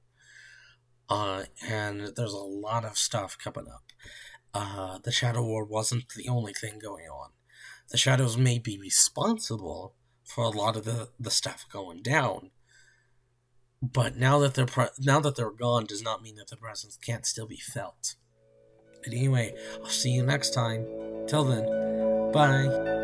Uh, 1.10 1.44
and 1.68 2.14
there's 2.16 2.34
a 2.34 2.38
lot 2.38 2.86
of 2.86 2.98
stuff 2.98 3.38
coming 3.38 3.68
up 3.68 3.91
uh, 4.54 5.00
the 5.04 5.12
Shadow 5.12 5.44
War 5.44 5.64
wasn't 5.64 6.10
the 6.16 6.28
only 6.28 6.54
thing 6.54 6.80
going 6.80 7.06
on. 7.06 7.30
The 7.90 7.98
Shadows 7.98 8.38
may 8.38 8.60
be 8.60 8.78
responsible 8.78 9.96
for 10.24 10.44
a 10.44 10.50
lot 10.50 10.76
of 10.76 10.86
the, 10.86 11.10
the 11.20 11.32
stuff 11.32 11.66
going 11.72 12.02
down, 12.02 12.52
but 13.82 14.16
now 14.16 14.40
that 14.40 14.54
they're 14.54 14.66
pre- 14.66 14.86
now 15.00 15.20
that 15.20 15.36
they're 15.36 15.52
gone 15.52 15.86
does 15.86 16.02
not 16.02 16.22
mean 16.22 16.36
that 16.36 16.50
the 16.50 16.58
presence 16.58 16.98
can't 16.98 17.26
still 17.26 17.48
be 17.48 17.58
felt. 17.58 18.16
But 19.04 19.14
anyway, 19.14 19.56
I'll 19.84 19.90
see 19.90 20.12
you 20.12 20.24
next 20.24 20.54
time. 20.54 20.86
Till 21.28 21.44
then, 21.44 22.32
bye. 22.32 23.01